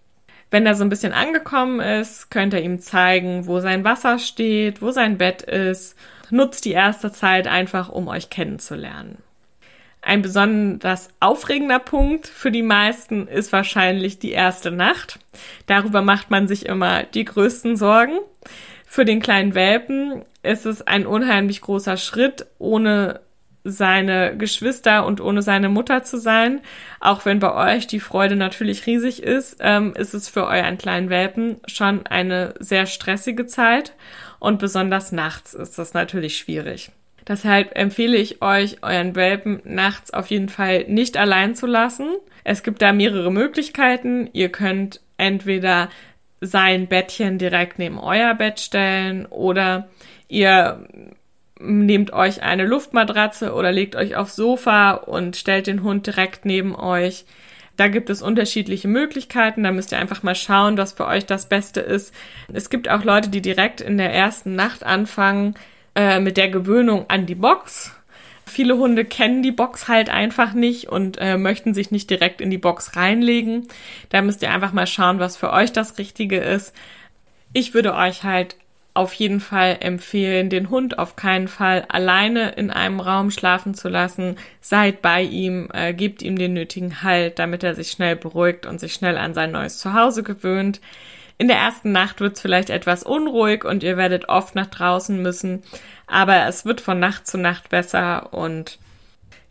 Wenn 0.51 0.65
er 0.65 0.77
so 0.77 0.85
ein 0.85 0.91
bisschen 0.91 1.13
angekommen 1.13 1.81
ist, 1.81 2.31
könnt 2.31 2.55
ihr 2.55 2.63
ihm 2.63 2.79
zeigen, 2.79 3.47
wo 3.47 3.59
sein 3.59 3.83
Wasser 3.83 4.21
steht, 4.21 4.81
wo 4.81 4.93
sein 4.93 5.19
Bett 5.19 5.43
ist. 5.43 5.97
Nutzt 6.31 6.65
die 6.65 6.73
erste 6.73 7.11
Zeit 7.11 7.49
einfach, 7.49 7.89
um 7.89 8.07
euch 8.07 8.31
kennenzulernen. 8.31 9.19
Ein 10.07 10.23
besonders 10.23 11.09
aufregender 11.19 11.81
Punkt 11.81 12.29
für 12.29 12.53
die 12.53 12.63
meisten 12.63 13.27
ist 13.27 13.53
wahrscheinlich 13.53 14.21
die 14.21 14.31
erste 14.31 14.71
Nacht. 14.71 15.19
Darüber 15.67 16.01
macht 16.01 16.31
man 16.31 16.47
sich 16.47 16.67
immer 16.67 17.03
die 17.03 17.25
größten 17.25 17.77
Sorgen. 17.77 18.21
Für 18.87 19.05
den 19.05 19.19
kleinen 19.19 19.57
Welpen 19.57 20.23
ist 20.45 20.65
es 20.65 20.81
ein 20.81 21.07
unheimlich 21.07 21.61
großer 21.61 21.97
Schritt, 21.97 22.47
ohne 22.59 23.19
seine 23.65 24.37
Geschwister 24.37 25.05
und 25.07 25.21
ohne 25.21 25.43
seine 25.43 25.69
Mutter 25.69 26.05
zu 26.05 26.21
sein. 26.21 26.61
Auch 27.01 27.25
wenn 27.25 27.41
bei 27.41 27.75
euch 27.75 27.89
die 27.89 27.99
Freude 27.99 28.37
natürlich 28.37 28.87
riesig 28.87 29.25
ist, 29.25 29.57
ähm, 29.59 29.93
ist 29.97 30.15
es 30.15 30.29
für 30.29 30.47
euren 30.47 30.79
kleinen 30.79 31.11
Welpen 31.11 31.57
schon 31.67 32.07
eine 32.07 32.55
sehr 32.61 32.87
stressige 32.87 33.47
Zeit 33.47 33.93
und 34.39 34.61
besonders 34.61 35.11
nachts 35.11 35.53
ist 35.53 35.81
das 35.81 35.95
natürlich 35.95 36.39
schwierig. 36.39 36.93
Deshalb 37.29 37.77
empfehle 37.77 38.17
ich 38.17 38.41
euch, 38.41 38.83
euren 38.83 39.17
Welpen 39.17 39.61
nachts 39.65 40.13
auf 40.13 40.29
jeden 40.29 40.49
Fall 40.49 40.85
nicht 40.85 41.17
allein 41.17 41.55
zu 41.55 41.67
lassen. 41.67 42.07
Es 42.45 42.63
gibt 42.63 42.83
da 42.83 42.93
mehrere 42.93 43.33
Möglichkeiten. 43.33 44.31
Ihr 44.33 44.51
könnt 44.51 45.01
entweder 45.17 45.89
sein 46.41 46.87
Bettchen 46.87 47.39
direkt 47.39 47.79
neben 47.79 47.99
euer 47.99 48.35
Bett 48.35 48.61
stellen 48.61 49.27
oder 49.27 49.89
ihr 50.29 50.87
nehmt 51.59 52.13
euch 52.13 52.43
eine 52.43 52.65
Luftmatratze 52.65 53.55
oder 53.55 53.73
legt 53.73 53.97
euch 53.97 54.15
aufs 54.15 54.37
Sofa 54.37 54.93
und 54.93 55.37
stellt 55.37 55.67
den 55.67 55.83
Hund 55.83 56.07
direkt 56.07 56.45
neben 56.45 56.77
euch. 56.77 57.25
Da 57.77 57.89
gibt 57.89 58.09
es 58.09 58.23
unterschiedliche 58.23 58.89
Möglichkeiten. 58.89 59.63
Da 59.63 59.73
müsst 59.73 59.93
ihr 59.93 59.99
einfach 59.99 60.23
mal 60.23 60.35
schauen, 60.35 60.79
was 60.79 60.93
für 60.93 61.07
euch 61.07 61.27
das 61.27 61.49
Beste 61.49 61.81
ist. 61.81 62.15
Es 62.53 62.71
gibt 62.71 62.89
auch 62.89 63.05
Leute, 63.05 63.29
die 63.31 63.43
direkt 63.43 63.81
in 63.81 63.99
der 63.99 64.13
ersten 64.13 64.55
Nacht 64.55 64.85
anfangen, 64.85 65.55
äh, 65.97 66.21
mit 66.21 66.37
der 66.37 66.49
Gewöhnung 66.49 67.07
an 67.09 67.27
die 67.27 67.35
Box. 67.35 67.93
Viele 68.45 68.77
Hunde 68.77 69.05
kennen 69.05 69.43
die 69.43 69.51
Box 69.51 69.89
halt 69.89 70.09
einfach 70.09 70.53
nicht 70.53 70.89
und 70.89 71.19
äh, 71.21 71.37
möchten 71.37 71.75
sich 71.75 71.91
nicht 71.91 72.09
direkt 72.09 72.41
in 72.41 72.51
die 72.51 72.59
Box 72.59 72.95
reinlegen. 72.95 73.67
Da 74.11 74.23
müsst 74.23 74.43
ihr 74.43 74.53
einfach 74.53 74.73
mal 74.73 74.87
schauen, 74.87 75.19
was 75.19 75.37
für 75.37 75.53
euch 75.53 75.73
das 75.73 75.99
Richtige 75.99 76.39
ist. 76.39 76.73
Ich 77.53 77.75
würde 77.75 77.95
euch 77.95 78.23
halt 78.23 78.57
auf 78.95 79.13
jeden 79.13 79.41
Fall 79.41 79.79
empfehlen, 79.81 80.49
den 80.49 80.71
Hund 80.71 80.99
auf 80.99 81.17
keinen 81.17 81.49
Fall 81.49 81.85
alleine 81.89 82.51
in 82.53 82.71
einem 82.71 83.01
Raum 83.01 83.31
schlafen 83.31 83.75
zu 83.75 83.89
lassen. 83.89 84.37
Seid 84.61 85.03
bei 85.03 85.23
ihm, 85.23 85.69
äh, 85.75 85.93
gebt 85.93 86.23
ihm 86.23 86.39
den 86.39 86.55
nötigen 86.55 87.03
Halt, 87.03 87.39
damit 87.39 87.63
er 87.63 87.75
sich 87.75 87.91
schnell 87.91 88.17
beruhigt 88.17 88.65
und 88.65 88.81
sich 88.81 88.95
schnell 88.95 89.19
an 89.19 89.35
sein 89.35 89.53
neues 89.53 89.79
Zuhause 89.79 90.23
gewöhnt. 90.23 90.81
In 91.39 91.49
der 91.49 91.59
ersten 91.59 91.93
Nacht 91.93 92.21
wird 92.21 92.37
es 92.37 92.41
vielleicht 92.41 92.71
etwas 92.71 93.03
unruhig 93.03 93.65
und 93.65 93.83
ihr 93.83 93.97
werdet 93.97 94.29
oft 94.29 94.55
nach 94.55 94.67
draußen 94.67 95.21
müssen, 95.21 95.63
aber 96.07 96.47
es 96.47 96.65
wird 96.65 96.81
von 96.81 96.99
Nacht 96.99 97.27
zu 97.27 97.37
Nacht 97.37 97.69
besser 97.69 98.33
und 98.33 98.79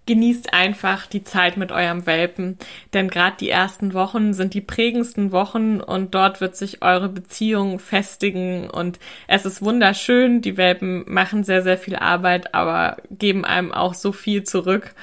genießt 0.07 0.53
einfach 0.53 1.07
die 1.07 1.23
Zeit 1.23 1.57
mit 1.57 1.71
eurem 1.71 2.05
Welpen, 2.05 2.57
denn 2.93 3.09
gerade 3.09 3.37
die 3.39 3.49
ersten 3.49 3.93
Wochen 3.93 4.33
sind 4.33 4.53
die 4.53 4.61
prägendsten 4.61 5.31
Wochen 5.31 5.79
und 5.79 6.13
dort 6.13 6.41
wird 6.41 6.55
sich 6.55 6.81
eure 6.83 7.09
Beziehung 7.09 7.79
festigen 7.79 8.69
und 8.69 8.99
es 9.27 9.45
ist 9.45 9.63
wunderschön. 9.63 10.41
Die 10.41 10.57
Welpen 10.57 11.03
machen 11.07 11.43
sehr, 11.43 11.63
sehr 11.63 11.77
viel 11.77 11.95
Arbeit, 11.95 12.53
aber 12.53 12.97
geben 13.09 13.45
einem 13.45 13.71
auch 13.71 13.95
so 13.95 14.11
viel 14.11 14.43
zurück 14.43 14.93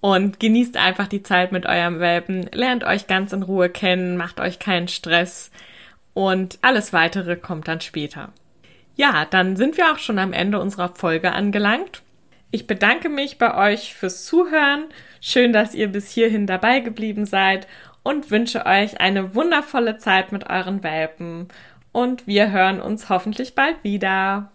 und 0.00 0.40
genießt 0.40 0.76
einfach 0.76 1.08
die 1.08 1.22
Zeit 1.22 1.52
mit 1.52 1.66
eurem 1.66 2.00
Welpen, 2.00 2.48
lernt 2.52 2.84
euch 2.84 3.06
ganz 3.06 3.32
in 3.32 3.42
Ruhe 3.42 3.68
kennen, 3.68 4.16
macht 4.16 4.40
euch 4.40 4.58
keinen 4.58 4.88
Stress 4.88 5.50
und 6.18 6.58
alles 6.62 6.92
weitere 6.92 7.36
kommt 7.36 7.68
dann 7.68 7.80
später. 7.80 8.32
Ja, 8.96 9.24
dann 9.24 9.54
sind 9.54 9.76
wir 9.76 9.92
auch 9.92 9.98
schon 9.98 10.18
am 10.18 10.32
Ende 10.32 10.58
unserer 10.58 10.88
Folge 10.88 11.30
angelangt. 11.30 12.02
Ich 12.50 12.66
bedanke 12.66 13.08
mich 13.08 13.38
bei 13.38 13.56
euch 13.56 13.94
fürs 13.94 14.24
Zuhören. 14.24 14.86
Schön, 15.20 15.52
dass 15.52 15.76
ihr 15.76 15.86
bis 15.86 16.10
hierhin 16.10 16.48
dabei 16.48 16.80
geblieben 16.80 17.24
seid 17.24 17.68
und 18.02 18.32
wünsche 18.32 18.66
euch 18.66 19.00
eine 19.00 19.36
wundervolle 19.36 19.98
Zeit 19.98 20.32
mit 20.32 20.50
euren 20.50 20.82
Welpen. 20.82 21.46
Und 21.92 22.26
wir 22.26 22.50
hören 22.50 22.80
uns 22.80 23.08
hoffentlich 23.08 23.54
bald 23.54 23.76
wieder. 23.84 24.50